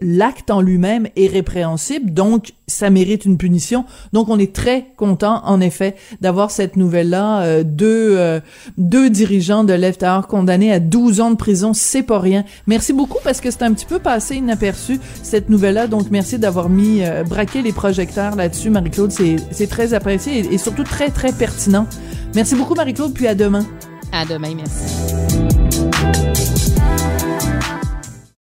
l'acte 0.00 0.50
en 0.50 0.60
lui-même 0.60 1.08
est 1.16 1.26
répréhensible, 1.26 2.12
donc 2.12 2.52
ça 2.66 2.88
mérite 2.90 3.24
une 3.24 3.36
punition. 3.36 3.84
Donc 4.12 4.28
on 4.28 4.38
est 4.38 4.54
très 4.54 4.86
content, 4.96 5.42
en 5.44 5.60
effet, 5.60 5.96
d'avoir 6.20 6.50
cette 6.50 6.76
nouvelle-là. 6.76 7.42
Euh, 7.42 7.62
deux, 7.62 8.16
euh, 8.16 8.40
deux 8.78 9.10
dirigeants 9.10 9.64
de 9.64 9.72
Left 9.72 10.04
condamnés 10.28 10.72
à 10.72 10.80
12 10.80 11.20
ans 11.20 11.30
de 11.30 11.36
prison, 11.36 11.74
c'est 11.74 12.02
pas 12.02 12.18
rien. 12.18 12.44
Merci 12.66 12.92
beaucoup 12.92 13.18
parce 13.22 13.40
que 13.40 13.50
c'est 13.50 13.62
un 13.62 13.72
petit 13.72 13.86
peu 13.86 13.98
passé 13.98 14.36
inaperçu 14.36 14.98
cette 15.22 15.50
nouvelle-là. 15.50 15.86
Donc 15.86 16.10
merci 16.10 16.38
d'avoir 16.38 16.68
mis 16.68 17.02
euh, 17.02 17.24
braqué 17.24 17.62
les 17.62 17.72
projecteurs 17.72 18.36
là-dessus, 18.36 18.70
Marie-Claude. 18.70 19.12
C'est 19.12 19.66
très 19.68 19.94
apprécié 19.94 20.38
et, 20.38 20.54
et 20.54 20.58
surtout 20.58 20.84
très 20.84 21.10
très 21.10 21.32
pertinent. 21.32 21.86
Merci 22.34 22.54
beaucoup, 22.54 22.74
Marie-Claude. 22.74 23.12
Puis 23.12 23.26
à 23.26 23.34
demain. 23.34 23.64
À 24.12 24.24
demain, 24.24 24.54
merci. 24.54 25.16